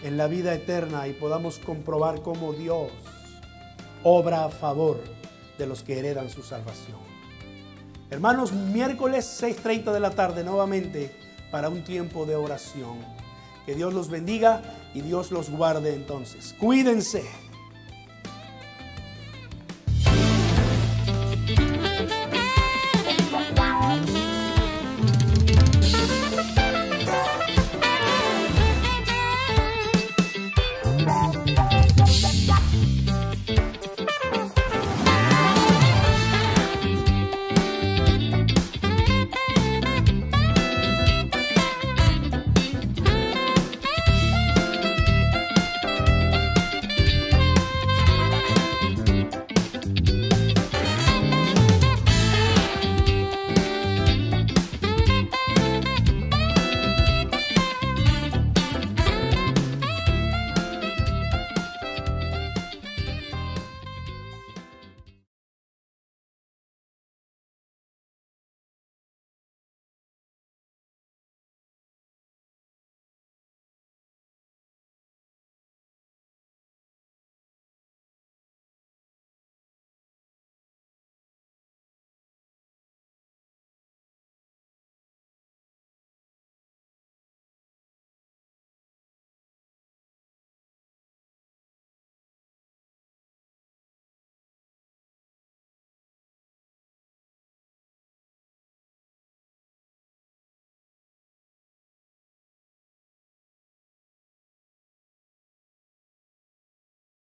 en 0.03 0.19
la 0.19 0.27
vida 0.27 0.53
eterna. 0.53 1.09
Y 1.09 1.15
podamos 1.15 1.59
comprobar 1.59 2.21
cómo 2.21 2.53
Dios 2.53 2.91
obra 4.03 4.45
a 4.45 4.51
favor 4.51 5.03
de 5.57 5.67
los 5.67 5.83
que 5.83 5.99
heredan 5.99 6.29
su 6.29 6.43
salvación. 6.43 6.99
Hermanos, 8.11 8.53
miércoles 8.53 9.43
6.30 9.43 9.93
de 9.93 10.01
la 10.01 10.11
tarde 10.11 10.45
nuevamente 10.45 11.26
para 11.51 11.69
un 11.69 11.83
tiempo 11.83 12.27
de 12.27 12.37
oración. 12.37 12.99
Que 13.65 13.75
Dios 13.75 13.93
los 13.95 14.09
bendiga 14.09 14.63
y 14.95 15.01
Dios 15.01 15.31
los 15.31 15.51
guarde 15.51 15.95
entonces. 15.95 16.55
Cuídense. 16.59 17.25